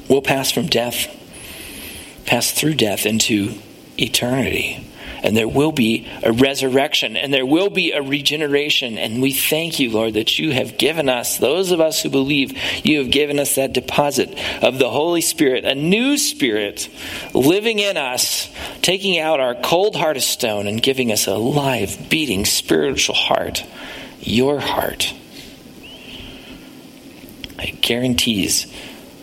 we'll 0.09 0.23
pass 0.23 0.53
from 0.53 0.67
death, 0.67 1.09
pass 2.25 2.53
through 2.53 2.75
death 2.75 3.05
into 3.05 3.55
eternity 3.99 4.92
and 5.23 5.37
there 5.37 5.49
will 5.49 5.73
be 5.73 6.07
a 6.23 6.33
resurrection, 6.33 7.17
and 7.17 7.33
there 7.33 7.47
will 7.47 7.71
be 7.71 7.93
a 7.93 8.03
regeneration. 8.03 8.99
And 8.99 9.23
we 9.23 9.33
thank 9.33 9.79
you, 9.79 9.91
Lord, 9.91 10.15
that 10.15 10.39
you 10.39 10.53
have 10.53 10.79
given 10.79 11.09
us, 11.09 11.39
those 11.39 11.71
of 11.71 11.81
us 11.81 12.03
who 12.03 12.11
believe, 12.11 12.53
you 12.85 12.99
have 12.99 13.11
given 13.11 13.39
us 13.39 13.55
that 13.55 13.73
deposit 13.73 14.37
of 14.63 14.79
the 14.79 14.91
Holy 14.91 15.21
Spirit, 15.21 15.65
a 15.65 15.75
new 15.75 16.19
spirit 16.19 16.89
living 17.35 17.79
in 17.79 17.97
us, 17.97 18.53
taking 18.83 19.19
out 19.19 19.41
our 19.41 19.55
cold 19.55 19.97
heart 19.97 20.17
of 20.17 20.23
stone 20.23 20.67
and 20.67 20.83
giving 20.83 21.13
us 21.13 21.27
a 21.27 21.37
live, 21.37 22.09
beating 22.11 22.45
spiritual 22.45 23.15
heart, 23.15 23.65
your 24.21 24.59
heart. 24.59 25.15
It 27.59 27.81
guarantees 27.81 28.67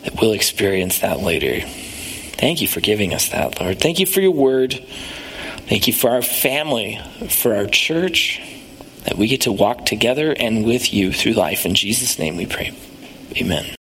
that 0.04 0.20
we'll 0.22 0.32
experience 0.32 1.00
that 1.00 1.20
later. 1.20 1.60
Thank 1.60 2.62
you 2.62 2.70
for 2.70 2.80
giving 2.80 3.14
us 3.14 3.30
that, 3.30 3.60
Lord. 3.60 3.82
Thank 3.82 4.00
you 4.00 4.06
for 4.06 4.22
your 4.22 4.32
word. 4.32 4.82
Thank 5.70 5.86
you 5.86 5.94
for 5.94 6.10
our 6.10 6.24
family, 6.24 7.00
for 7.30 7.56
our 7.56 7.68
church, 7.68 8.42
that 9.04 9.18
we 9.20 9.28
get 9.28 9.42
to 9.42 9.52
walk 9.52 9.86
together 9.86 10.34
and 10.34 10.66
with 10.66 10.92
you 10.92 11.14
through 11.14 11.34
life. 11.34 11.64
In 11.64 11.76
Jesus' 11.76 12.18
name 12.18 12.38
we 12.38 12.48
pray. 12.48 12.74
Amen. 13.38 13.76